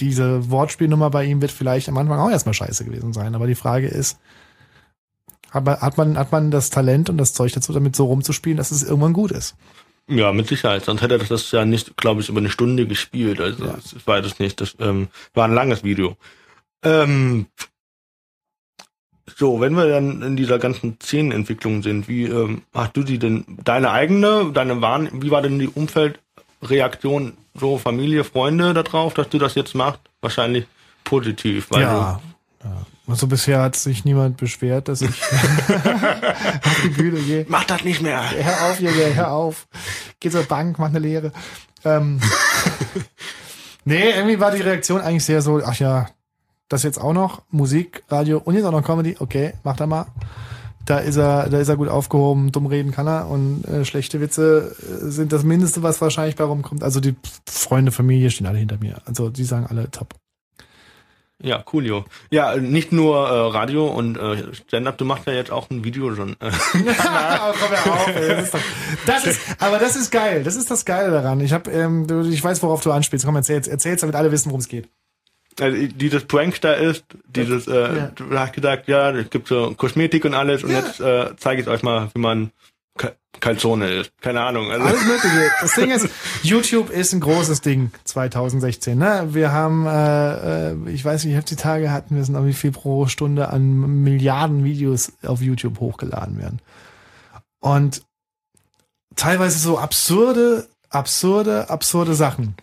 [0.00, 3.34] Diese Wortspielnummer bei ihm wird vielleicht am Anfang auch erstmal scheiße gewesen sein.
[3.34, 4.18] Aber die Frage ist,
[5.50, 8.82] hat man, hat man das Talent und das Zeug dazu, damit so rumzuspielen, dass es
[8.82, 9.54] irgendwann gut ist?
[10.08, 10.84] Ja, mit Sicherheit.
[10.84, 13.40] Sonst hätte er das ja nicht, glaube ich, über eine Stunde gespielt.
[13.40, 13.74] Also Ja.
[13.78, 14.60] ich weiß es nicht.
[14.60, 16.16] Das ähm, war ein langes Video.
[16.82, 17.46] Ähm,
[19.36, 23.44] so, wenn wir dann in dieser ganzen Szenenentwicklung sind, wie ähm, hast du die denn,
[23.64, 29.38] deine eigene, deine Warn, wie war denn die Umfeldreaktion, so Familie, Freunde darauf, dass du
[29.38, 30.00] das jetzt machst?
[30.20, 30.66] Wahrscheinlich
[31.02, 32.20] positiv, weil ja.
[32.62, 32.86] ja.
[33.06, 35.10] Also bisher hat sich niemand beschwert, dass ich
[36.64, 37.44] auf die Bühne gehe.
[37.48, 38.22] mach das nicht mehr.
[38.30, 39.66] Hör auf, Junge, hör auf.
[40.20, 41.32] Geh zur Bank, mach eine Lehre.
[41.84, 42.18] Ähm,
[43.84, 46.06] nee, irgendwie war die Reaktion eigentlich sehr so, ach ja,
[46.74, 50.06] das jetzt auch noch, Musik, Radio und jetzt auch noch Comedy, okay, macht er mal.
[50.84, 54.20] Da ist er, da ist er gut aufgehoben, dumm reden kann er und äh, schlechte
[54.20, 56.82] Witze äh, sind das Mindeste, was wahrscheinlich bei rumkommt.
[56.82, 57.14] Also die
[57.48, 59.00] Freunde, Familie stehen alle hinter mir.
[59.06, 60.14] Also die sagen alle top.
[61.40, 62.04] Ja, coolio.
[62.30, 66.14] Ja, nicht nur äh, Radio und äh, Stand-up, du machst ja jetzt auch ein Video
[66.14, 66.36] schon.
[66.44, 68.60] Äh, komm ja auf, ey, das ist doch,
[69.06, 70.42] das ist, aber das ist geil.
[70.42, 71.40] Das ist das Geile daran.
[71.40, 73.24] Ich habe, ähm, ich weiß, worauf du anspielst.
[73.24, 74.88] Komm, erzähl's, erzähl's, damit alle wissen, worum es geht.
[75.60, 78.10] Also dieses Prank da ist, dieses, äh, Ja.
[78.14, 80.78] du hast gesagt, ja, es gibt so Kosmetik und alles und Ja.
[80.80, 82.50] jetzt äh, zeige ich euch mal, wie man
[83.40, 84.12] Calzone isst.
[84.20, 84.70] Keine Ahnung.
[84.70, 85.50] Also, Alles Mögliche.
[85.60, 86.08] Das Ding ist,
[86.42, 88.96] YouTube ist ein großes Ding 2016.
[88.96, 89.28] Ne?
[89.32, 92.46] Wir haben, äh, äh, ich weiß nicht, ich hab die Tage hatten wir es noch,
[92.46, 96.60] wie viel pro Stunde an Milliarden Videos auf YouTube hochgeladen werden.
[97.60, 98.02] Und
[99.16, 102.54] teilweise so absurde, absurde, absurde Sachen.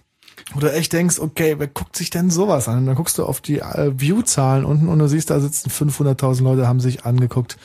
[0.53, 2.79] Wo du echt denkst, okay, wer guckt sich denn sowas an?
[2.79, 6.43] Und dann guckst du auf die äh, View-Zahlen unten und du siehst, da sitzen 500.000
[6.43, 7.57] Leute, haben sich angeguckt,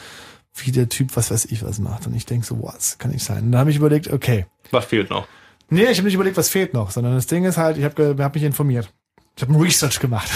[0.55, 2.07] wie der Typ, was weiß ich, was macht.
[2.07, 3.45] Und ich denk so, was kann nicht sein?
[3.45, 5.27] Und dann habe ich überlegt, okay, was fehlt noch?
[5.69, 8.17] Nee, ich habe nicht überlegt, was fehlt noch, sondern das Ding ist halt, ich habe
[8.19, 8.93] hab mich informiert.
[9.37, 10.31] Ich habe ein Research gemacht.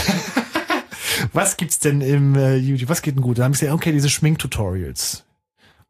[1.32, 2.88] was gibt's denn im äh, YouTube?
[2.88, 3.38] Was geht denn gut?
[3.38, 5.24] Da habe ich gesagt, okay, diese Schminktutorials.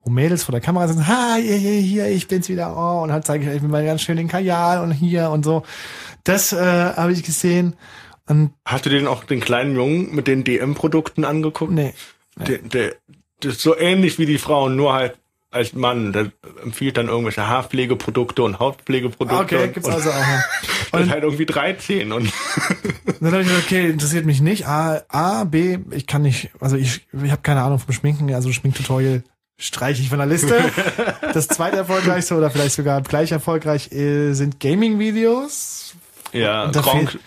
[0.03, 3.13] Wo Mädels vor der Kamera sitzen, ha, hier, hier, hier, ich bin's wieder, oh, und
[3.13, 5.63] halt zeige ich euch mal ganz schön den Kajal und hier und so.
[6.25, 6.57] Das äh,
[6.95, 7.77] habe ich gesehen.
[8.27, 11.73] Und Hast du den auch den kleinen Jungen mit den DM-Produkten angeguckt?
[11.73, 11.93] nee,
[12.37, 12.95] Der, der,
[13.41, 15.19] das ist so ähnlich wie die Frauen, nur halt
[15.51, 16.13] als Mann.
[16.13, 16.31] Der
[16.63, 19.57] empfiehlt dann irgendwelche Haarpflegeprodukte und Hautpflegeprodukte.
[19.57, 20.25] okay, und, gibt's und, also auch.
[20.93, 22.33] Das ist halt irgendwie 13 und
[23.21, 24.67] Dann habe ich gesagt, okay, interessiert mich nicht.
[24.67, 28.53] A, A, B, ich kann nicht, also ich, ich habe keine Ahnung vom Schminken, also
[28.53, 29.25] Schminktutorial
[29.61, 30.59] streiche ich von der Liste.
[31.33, 35.95] Das zweite erfolgreichste oder vielleicht sogar gleich erfolgreich äh, sind Gaming-Videos,
[36.33, 37.19] ja, Gronk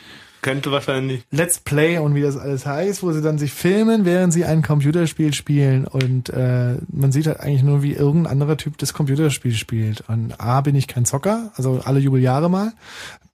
[0.43, 1.23] kennt wahrscheinlich.
[1.31, 4.61] Let's Play und wie das alles heißt, wo sie dann sich filmen, während sie ein
[4.61, 9.53] Computerspiel spielen und äh, man sieht halt eigentlich nur, wie irgendein anderer Typ das Computerspiel
[9.53, 10.03] spielt.
[10.07, 12.73] Und A, bin ich kein Zocker, also alle Jubeljahre mal.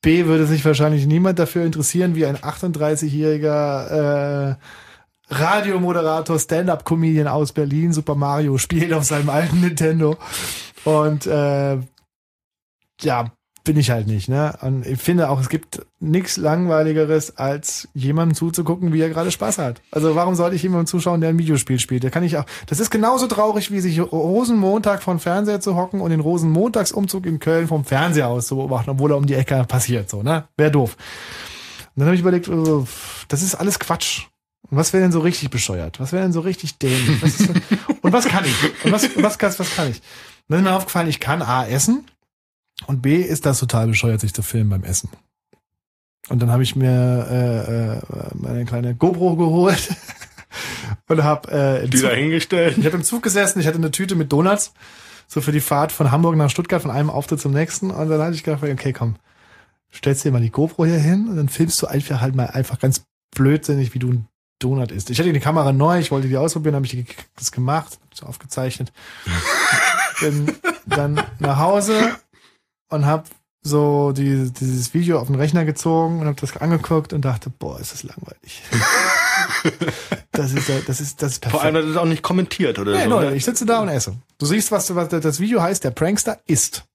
[0.02, 4.56] B, würde sich wahrscheinlich niemand dafür interessieren, wie ein 38-jähriger äh,
[5.30, 10.18] Radiomoderator, Stand-Up-Comedian aus Berlin Super Mario spielt auf seinem alten Nintendo.
[10.84, 11.78] Und äh,
[13.02, 13.32] ja,
[13.64, 14.58] bin ich halt nicht, ne?
[14.62, 19.60] Und ich finde auch, es gibt nichts langweiligeres, als jemandem zuzugucken, wie er gerade Spaß
[19.60, 19.82] hat.
[19.92, 22.04] Also warum sollte ich jemandem zuschauen, der ein Videospiel spielt?
[22.04, 22.46] Da kann ich auch.
[22.66, 27.40] Das ist genauso traurig, wie sich Rosenmontag vom Fernseher zu hocken und den Rosenmontagsumzug in
[27.40, 30.46] Köln vom Fernseher aus zu beobachten, obwohl er um die Ecke passiert, so, ne?
[30.58, 30.98] Wäre doof.
[31.96, 32.86] Und dann habe ich überlegt, äh,
[33.28, 34.29] das ist alles Quatsch.
[34.72, 36.00] Und was wäre denn so richtig bescheuert?
[36.00, 37.22] Was wäre denn so richtig dämlich?
[37.22, 37.50] Was ist
[38.02, 38.86] und was kann ich?
[38.86, 39.98] Und was, was, kann, was kann ich?
[39.98, 40.04] Und
[40.50, 42.06] dann ist mir aufgefallen, ich kann A essen
[42.88, 45.10] und B ist das total bescheuert, sich zu filmen beim Essen.
[46.30, 49.90] Und dann habe ich mir äh, äh, meine kleine GoPro geholt
[51.08, 52.78] und habe äh, im Die Zug- dahingestellt.
[52.78, 54.74] ich habe im Zug gesessen, ich hatte eine Tüte mit Donuts,
[55.28, 57.90] so für die Fahrt von Hamburg nach Stuttgart, von einem Auftritt zum nächsten.
[57.90, 59.16] Und dann hatte ich gedacht, okay, komm,
[59.92, 62.78] stellst dir mal die GoPro hier hin und dann filmst du einfach halt mal einfach
[62.80, 63.04] ganz
[63.36, 64.28] blödsinnig, wie du ein
[64.60, 65.10] Donut isst.
[65.10, 67.06] Ich hatte die Kamera neu, ich wollte die ausprobieren, habe ich
[67.38, 68.92] das gemacht, so aufgezeichnet.
[70.20, 70.54] Bin
[70.86, 72.16] dann nach Hause
[72.90, 73.24] und habe
[73.62, 77.80] so die, dieses Video auf den Rechner gezogen und habe das angeguckt und dachte, boah,
[77.80, 78.62] ist das langweilig.
[80.32, 81.52] das ist das ist das ist perfekt.
[81.52, 83.10] Vor allem, das ist auch nicht kommentiert, oder Nee, so.
[83.10, 83.36] Leute, ne?
[83.36, 84.16] ich sitze da und esse.
[84.38, 86.86] Du siehst, was, was das Video heißt, der Prankster isst.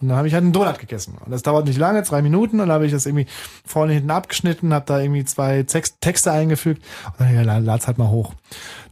[0.00, 1.16] Und dann habe ich halt einen Donut gegessen.
[1.24, 2.60] Und das dauert nicht lange, zwei Minuten.
[2.60, 3.26] Und dann habe ich das irgendwie
[3.66, 6.82] vorne hinten abgeschnitten, habe da irgendwie zwei Text, Texte eingefügt.
[7.18, 8.34] Und dann ja, lad's halt mal hoch.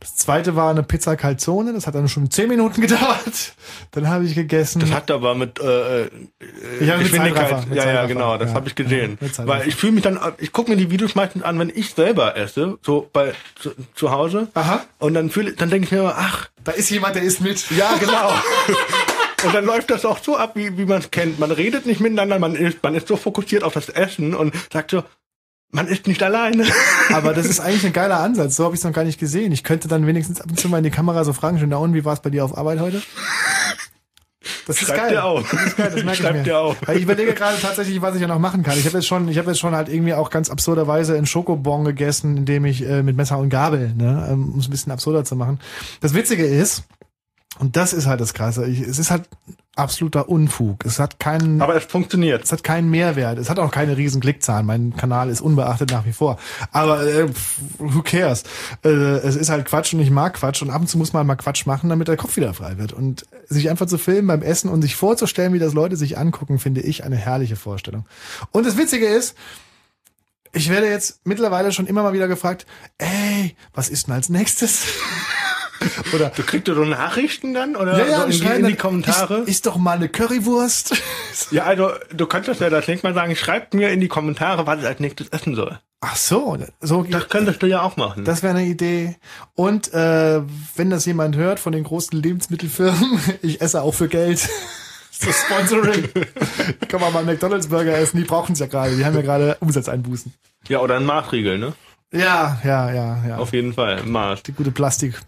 [0.00, 1.72] Das zweite war eine Pizza Calzone.
[1.72, 3.54] Das hat dann schon zehn Minuten gedauert.
[3.92, 4.80] Dann habe ich gegessen.
[4.80, 6.10] Das hat aber mit äh, äh,
[6.80, 7.68] Ich habe mit Geschwindigkeit.
[7.68, 8.54] Mit ja, ja, genau, das Ja.
[8.54, 9.18] habe ich gesehen.
[9.20, 9.46] Ja.
[9.46, 12.36] Weil ich fühle mich dann, ich gucke mir die Videos meistens an, wenn ich selber
[12.36, 14.48] esse, so bei zu, zu Hause.
[14.54, 14.84] Aha.
[14.98, 17.70] Und dann fühle, dann denke ich mir immer, ach, da ist jemand, der isst mit.
[17.70, 18.32] ja, genau.
[19.44, 21.38] Und dann läuft das auch so ab, wie, wie man es kennt.
[21.38, 24.92] Man redet nicht miteinander, man ist, man ist so fokussiert auf das Essen und sagt
[24.92, 25.02] so,
[25.70, 26.66] man ist nicht alleine.
[27.12, 28.56] Aber das ist eigentlich ein geiler Ansatz.
[28.56, 29.52] So habe ich es noch gar nicht gesehen.
[29.52, 31.78] Ich könnte dann wenigstens ab und zu mal in die Kamera so fragen, schon da
[31.78, 33.02] und wie war es bei dir auf Arbeit heute?
[34.66, 35.10] Das ist Schreib geil.
[35.10, 35.50] dir auf.
[35.50, 36.42] Das ist geil, das merke ich mir.
[36.42, 36.76] dir auf.
[36.94, 38.78] Ich überlege gerade tatsächlich, was ich ja noch machen kann.
[38.78, 41.84] Ich habe jetzt schon, ich habe jetzt schon halt irgendwie auch ganz absurderweise einen Schokobon
[41.84, 45.24] gegessen, indem ich äh, mit Messer und Gabel, ne, ähm, um es ein bisschen absurder
[45.24, 45.58] zu machen.
[46.00, 46.84] Das Witzige ist,
[47.58, 49.28] und das ist halt das Krasse, ich, es ist halt
[49.74, 50.84] absoluter Unfug.
[50.84, 52.44] Es hat keinen, Aber es funktioniert.
[52.44, 53.38] es hat keinen Mehrwert.
[53.38, 54.66] Es hat auch keine riesen Klickzahlen.
[54.66, 56.38] Mein Kanal ist unbeachtet nach wie vor.
[56.72, 57.26] Aber äh,
[57.78, 58.44] who cares?
[58.84, 60.62] Äh, es ist halt Quatsch und ich mag Quatsch.
[60.62, 62.92] Und ab und zu muss man mal Quatsch machen, damit der Kopf wieder frei wird.
[62.92, 66.58] Und sich einfach zu filmen beim Essen und sich vorzustellen, wie das Leute sich angucken,
[66.58, 68.04] finde ich eine herrliche Vorstellung.
[68.50, 69.36] Und das Witzige ist,
[70.52, 72.66] ich werde jetzt mittlerweile schon immer mal wieder gefragt,
[72.98, 74.84] ey, was ist denn als nächstes?
[76.14, 78.76] Oder Du kriegst du so Nachrichten dann oder ja, ja, so in, die, in die
[78.76, 79.38] Kommentare?
[79.40, 80.94] Ist, ist doch mal eine Currywurst.
[81.50, 84.80] ja, also du könntest ja das nächste Mal sagen, schreibt mir in die Kommentare, was
[84.80, 85.78] ich als nächstes essen soll.
[86.00, 88.24] Ach so, so Das könntest du ja auch machen.
[88.24, 89.16] Das wäre eine Idee.
[89.54, 90.42] Und äh,
[90.74, 94.48] wenn das jemand hört von den großen Lebensmittelfirmen, ich esse auch für Geld.
[95.24, 96.08] Das Sponsoring.
[96.88, 98.96] Kann man mal McDonalds Burger essen, die brauchen es ja gerade.
[98.96, 100.34] Die haben ja gerade Umsatzeinbußen.
[100.68, 101.74] ja, oder ein Maßriegel, ne?
[102.12, 103.36] Ja, ja, ja, ja.
[103.38, 104.42] Auf jeden Fall, Maß.
[104.42, 105.24] die gute Plastik,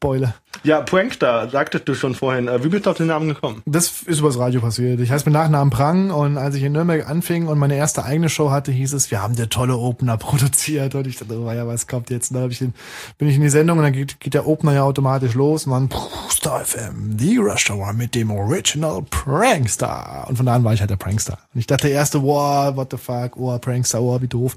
[0.00, 0.34] Plastikbeule.
[0.64, 2.48] Ja, Prankster, sagtest du schon vorhin.
[2.48, 3.62] Äh, Wie bist du auf den Namen gekommen?
[3.64, 4.98] Das ist übers Radio passiert.
[5.00, 8.28] Ich heiße mit Nachnamen Prang und als ich in Nürnberg anfing und meine erste eigene
[8.28, 10.94] Show hatte, hieß es, wir haben der tolle Opener produziert.
[10.94, 12.30] Und ich dachte, oh ja, was kommt jetzt?
[12.30, 12.74] Und dann hab ich den,
[13.18, 15.72] bin ich in die Sendung und dann geht, geht der Opener ja automatisch los und
[15.72, 20.26] dann Star FM, die Rush Hour mit dem Original Prankster.
[20.28, 21.38] Und von da an war ich halt der Prankster.
[21.54, 24.56] Und ich dachte erste, wow, what the fuck, oh, Prankster, oh, wie doof.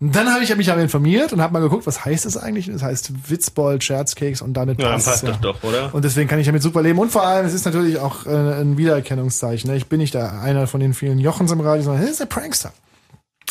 [0.00, 2.66] Und dann habe ich mich aber informiert und habe mal geguckt, was heißt das eigentlich?
[2.66, 5.92] Das heißt Witzbold, Scherzkeks und damit Ja, dann passt's passt das doch, oder?
[5.92, 6.98] und deswegen kann ich damit super leben.
[7.00, 9.68] Und vor allem, es ist natürlich auch äh, ein Wiedererkennungszeichen.
[9.70, 9.76] Ne?
[9.76, 12.26] Ich bin nicht da einer von den vielen Jochens im Radio, sondern das ist der
[12.26, 12.72] Prankster.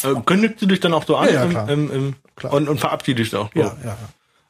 [0.03, 1.69] Äh, kündigst du dich dann auch so an Ja, ja, im, klar.
[1.69, 2.53] im, im, Klar.
[2.53, 3.49] Und, und verabschiedest auch.
[3.53, 3.97] Ja, Oh, ja.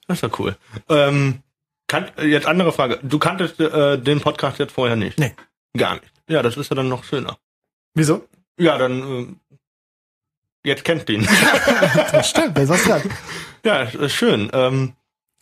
[0.08, 0.56] Das ist ja cool.
[0.90, 1.40] Ähm,
[1.88, 3.00] Kann, äh, jetzt andere Frage.
[3.02, 5.18] Du kanntest äh, den Podcast jetzt vorher nicht?
[5.18, 5.34] Nee.
[5.76, 6.06] Gar nicht.
[6.30, 7.38] Ja, das ist ja dann noch schöner.
[7.96, 8.26] Wieso?
[8.60, 9.47] Ja, dann äh,
[10.68, 11.28] jetzt kennst du ihn.
[12.12, 13.02] Das stimmt, wer sag's grad?
[13.66, 14.50] ja, das ist schön.
[14.54, 14.94] Ähm,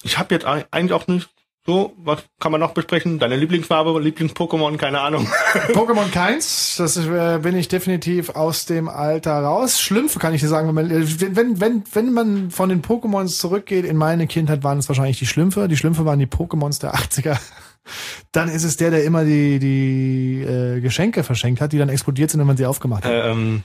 [0.04, 1.30] ich habe jetzt eig- eigentlich auch nicht
[1.68, 3.18] so, was kann man noch besprechen?
[3.18, 5.28] Deine Lieblingsfarbe, Lieblings-Pokémon, keine Ahnung.
[5.74, 9.82] Pokémon keins, das ist, äh, bin ich definitiv aus dem Alter raus.
[9.82, 12.84] Schlümpfe kann ich dir sagen, wenn man, äh, wenn, wenn, wenn, wenn man von den
[12.84, 15.68] Pokémons zurückgeht, in meine Kindheit waren es wahrscheinlich die Schlümpfe.
[15.68, 17.38] Die Schlümpfe waren die Pokémons der 80er.
[18.32, 22.32] Dann ist es der, der immer die, die äh, Geschenke verschenkt hat, die dann explodiert
[22.32, 23.12] sind, wenn man sie aufgemacht hat.
[23.12, 23.64] Äh, ähm,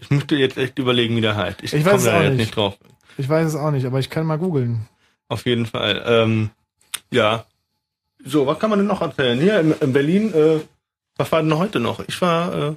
[0.00, 1.62] ich müsste jetzt echt überlegen, wie der heißt.
[1.62, 2.38] Ich, Ich weiß komme da auch jetzt nicht.
[2.38, 2.78] nicht drauf.
[3.18, 4.88] Ich weiß es auch nicht, aber ich kann mal googeln.
[5.28, 6.02] Auf jeden Fall.
[6.06, 6.50] Ähm,
[7.10, 7.44] ja.
[8.24, 9.38] So, was kann man denn noch erzählen?
[9.40, 10.60] Hier in, in Berlin, äh,
[11.16, 12.00] was war denn heute noch?
[12.08, 12.74] Ich war äh,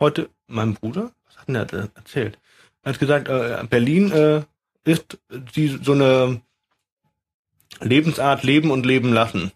[0.00, 2.38] heute, mein Bruder, was hat denn denn erzählt?
[2.82, 4.42] Er hat gesagt, äh, Berlin äh,
[4.84, 5.18] ist
[5.56, 6.40] die so eine
[7.80, 9.52] Lebensart Leben und Leben lassen.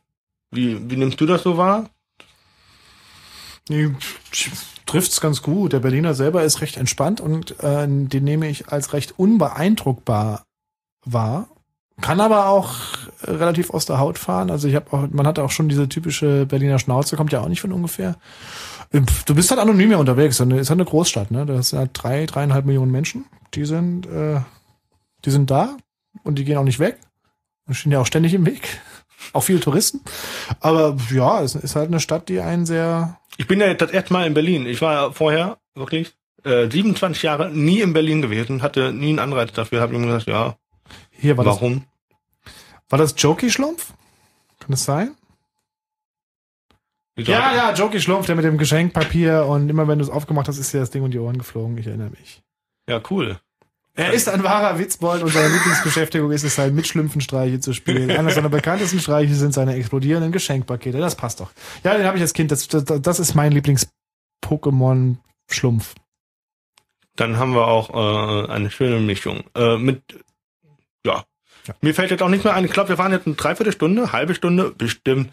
[0.50, 1.88] Wie, wie nimmst du das so wahr?
[4.90, 5.72] Trifft's ganz gut.
[5.72, 10.42] Der Berliner selber ist recht entspannt und äh, den nehme ich als recht unbeeindruckbar
[11.04, 11.48] wahr.
[12.00, 12.74] Kann aber auch
[13.22, 14.50] äh, relativ aus der Haut fahren.
[14.50, 17.48] Also ich habe auch, man hat auch schon diese typische Berliner Schnauze, kommt ja auch
[17.48, 18.16] nicht von ungefähr.
[18.92, 20.40] Ähm, Du bist halt anonym ja unterwegs.
[20.40, 21.46] Ist halt eine Großstadt, ne?
[21.46, 23.26] Das sind halt drei, dreieinhalb Millionen Menschen.
[23.54, 24.40] Die sind, äh,
[25.24, 25.76] die sind da
[26.24, 26.98] und die gehen auch nicht weg.
[27.68, 28.80] Und stehen ja auch ständig im Weg.
[29.32, 30.00] Auch viele Touristen.
[30.60, 34.12] Aber ja, es ist halt eine Stadt, die einen sehr Ich bin ja das erste
[34.12, 34.66] Mal in Berlin.
[34.66, 36.12] Ich war ja vorher wirklich
[36.44, 39.80] äh, 27 Jahre nie in Berlin gewesen, hatte nie einen Anreiz dafür.
[39.80, 40.56] Habe ihm gesagt, ja,
[41.10, 41.84] Hier war warum?
[42.44, 42.52] das.
[42.88, 43.92] War das Jokey Schlumpf?
[44.58, 45.14] Kann das sein?
[47.16, 50.58] Ja, ja, Jokey Schlumpf, der mit dem Geschenkpapier und immer wenn du es aufgemacht hast,
[50.58, 51.76] ist dir das Ding um die Ohren geflogen.
[51.76, 52.42] Ich erinnere mich.
[52.88, 53.38] Ja, cool.
[54.00, 58.10] Er ist ein wahrer Witzbold und seine Lieblingsbeschäftigung ist es halt, mit Schlümpfenstreiche zu spielen.
[58.10, 60.96] Einer seiner bekanntesten Streiche sind seine explodierenden Geschenkpakete.
[60.98, 61.50] Das passt doch.
[61.84, 62.50] Ja, den habe ich als Kind.
[62.50, 65.94] Das, das, das ist mein Lieblings-Pokémon-Schlumpf.
[67.16, 69.44] Dann haben wir auch äh, eine schöne Mischung.
[69.54, 70.00] Äh, mit,
[71.04, 71.24] ja.
[71.66, 71.74] Ja.
[71.82, 72.64] Mir fällt jetzt auch nicht mehr ein.
[72.64, 75.30] Ich glaube, wir waren jetzt eine Dreiviertelstunde, halbe Stunde, bestimmt.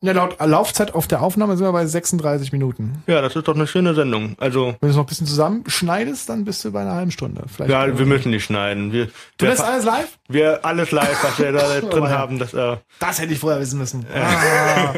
[0.00, 3.02] Ja, laut Laufzeit auf der Aufnahme sind wir bei 36 Minuten.
[3.06, 4.36] Ja, das ist doch eine schöne Sendung.
[4.38, 7.42] Also, Wenn du es noch ein bisschen zusammenschneidest, dann bist du bei einer halben Stunde.
[7.46, 8.92] Vielleicht ja, wir müssen nicht schneiden.
[8.92, 9.08] Wir,
[9.38, 10.18] Du lässt alles live?
[10.28, 12.38] wir alles live, was wir da drin Oh, haben.
[12.38, 14.06] Das, äh, Das hätte ich vorher wissen müssen.
[14.14, 14.94] Ah.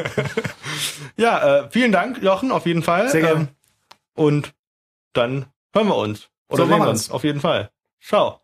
[1.17, 3.09] ja, äh, vielen Dank, Jochen, auf jeden Fall.
[3.09, 3.39] Sehr gerne.
[3.41, 3.47] Ähm,
[4.15, 4.53] und
[5.13, 6.29] dann hören wir uns.
[6.49, 7.09] Oder So, sehen wir uns.
[7.11, 7.69] Auf jeden Fall.
[8.01, 8.39] Ciao.